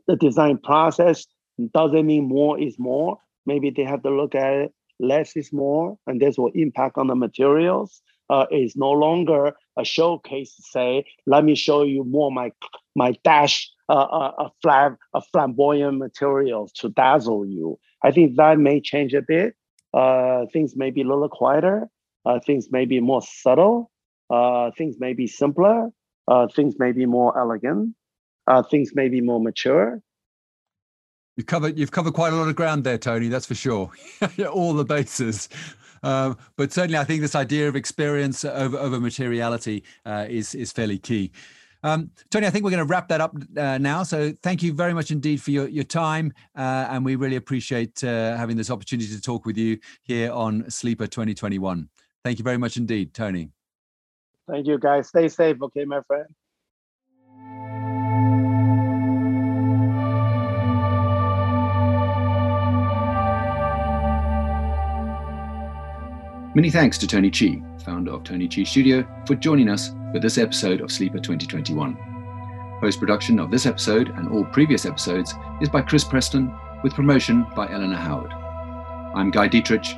the 0.08 0.16
design 0.16 0.58
process. 0.58 1.26
Doesn't 1.74 2.06
mean 2.06 2.28
more 2.28 2.60
is 2.60 2.78
more. 2.78 3.18
Maybe 3.46 3.72
they 3.72 3.84
have 3.84 4.04
to 4.04 4.10
look 4.10 4.36
at 4.36 4.54
it, 4.54 4.74
less 5.00 5.36
is 5.36 5.52
more, 5.52 5.98
and 6.06 6.22
this 6.22 6.38
will 6.38 6.52
impact 6.54 6.98
on 6.98 7.08
the 7.08 7.16
materials. 7.16 8.02
Uh, 8.30 8.46
is 8.50 8.78
no 8.78 8.90
longer 8.92 9.52
a 9.78 9.84
showcase 9.84 10.54
say, 10.72 11.04
let 11.26 11.44
me 11.44 11.54
show 11.54 11.84
you 11.84 12.06
more 12.06 12.32
my 12.32 12.50
my 12.96 13.14
dash 13.26 13.70
uh, 13.94 14.32
a 14.46 14.50
flam, 14.62 14.98
a 15.14 15.22
flamboyant 15.22 15.98
materials 15.98 16.72
to 16.74 16.90
dazzle 16.90 17.46
you. 17.46 17.80
I 18.04 18.12
think 18.12 18.38
that 18.38 18.58
may 18.58 18.82
change 18.82 19.14
a 19.14 19.22
bit. 19.22 19.56
Uh, 19.94 20.46
things 20.54 20.76
may 20.76 20.92
be 20.92 21.02
a 21.02 21.08
little 21.08 21.30
quieter. 21.30 21.90
Uh, 22.26 22.40
things 22.40 22.68
may 22.72 22.86
be 22.86 23.00
more 23.00 23.22
subtle. 23.22 23.92
Uh, 24.30 24.72
things 24.78 24.96
may 25.00 25.14
be 25.14 25.28
simpler. 25.28 25.90
Uh, 26.28 26.48
things 26.48 26.76
may 26.80 26.92
be 26.92 27.06
more 27.06 27.38
elegant. 27.38 27.96
Uh, 28.48 28.64
things 28.64 28.92
may 28.96 29.10
be 29.10 29.22
more 29.22 29.40
mature. 29.40 30.02
You've 31.36 31.48
covered 31.48 31.78
you've 31.78 31.92
covered 31.92 32.14
quite 32.14 32.34
a 32.34 32.36
lot 32.36 32.48
of 32.48 32.56
ground 32.56 32.84
there, 32.84 32.98
Tony. 32.98 33.28
That's 33.28 33.46
for 33.46 33.56
sure. 33.56 33.92
All 34.52 34.74
the 34.74 34.86
bases. 34.86 35.50
Um, 36.04 36.38
but 36.58 36.74
certainly, 36.74 36.98
I 36.98 37.04
think 37.04 37.22
this 37.22 37.36
idea 37.36 37.68
of 37.68 37.76
experience 37.76 38.44
over 38.44 38.78
over 38.78 39.00
materiality 39.00 39.84
uh, 40.06 40.26
is 40.30 40.56
is 40.56 40.72
fairly 40.72 40.98
key. 40.98 41.32
Um, 41.84 42.12
Tony, 42.30 42.48
I 42.48 42.50
think 42.50 42.64
we're 42.64 42.72
going 42.72 42.86
to 42.86 42.92
wrap 42.92 43.08
that 43.10 43.22
up 43.22 43.36
uh, 43.58 43.78
now. 43.78 44.04
So 44.04 44.34
thank 44.44 44.62
you 44.62 44.74
very 44.74 44.94
much 44.94 45.12
indeed 45.12 45.42
for 45.42 45.52
your, 45.52 45.68
your 45.68 45.84
time. 45.84 46.34
Uh, 46.56 46.88
and 46.90 47.04
we 47.04 47.16
really 47.16 47.36
appreciate 47.36 48.04
uh, 48.04 48.38
having 48.38 48.58
this 48.58 48.70
opportunity 48.70 49.10
to 49.10 49.22
talk 49.22 49.46
with 49.46 49.58
you 49.58 49.80
here 50.04 50.32
on 50.32 50.70
Sleeper 50.70 51.08
2021. 51.08 51.90
Thank 52.24 52.38
you 52.38 52.44
very 52.44 52.58
much 52.58 52.78
indeed, 52.78 53.14
Tony. 53.14 53.50
Thank 54.48 54.68
you, 54.68 54.78
guys. 54.78 55.08
Stay 55.08 55.28
safe, 55.28 55.62
okay, 55.62 55.86
my 55.86 56.02
friend. 56.08 56.28
Many 66.54 66.70
thanks 66.70 66.98
to 66.98 67.08
Tony 67.08 67.32
Chi, 67.32 67.62
founder 67.86 68.12
of 68.12 68.26
Tony 68.26 68.46
Chi 68.50 68.64
Studio, 68.64 69.08
for 69.26 69.36
joining 69.36 69.70
us 69.70 69.92
for 70.12 70.20
this 70.20 70.38
episode 70.38 70.82
of 70.82 70.92
Sleeper 70.92 71.20
2021. 71.20 72.78
Post 72.82 73.00
production 73.00 73.40
of 73.40 73.52
this 73.52 73.66
episode 73.66 74.10
and 74.10 74.28
all 74.30 74.46
previous 74.46 74.86
episodes 74.86 75.34
is 75.62 75.70
by 75.70 75.82
Chris 75.82 76.04
Preston, 76.04 76.54
with 76.84 76.94
promotion 76.94 77.46
by 77.56 77.70
Eleanor 77.70 77.98
Howard. 77.98 78.32
I'm 79.16 79.32
Guy 79.32 79.48
Dittrich. 79.48 79.94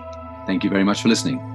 Thank 0.46 0.64
you 0.64 0.70
very 0.70 0.84
much 0.84 1.02
for 1.02 1.08
listening. 1.08 1.53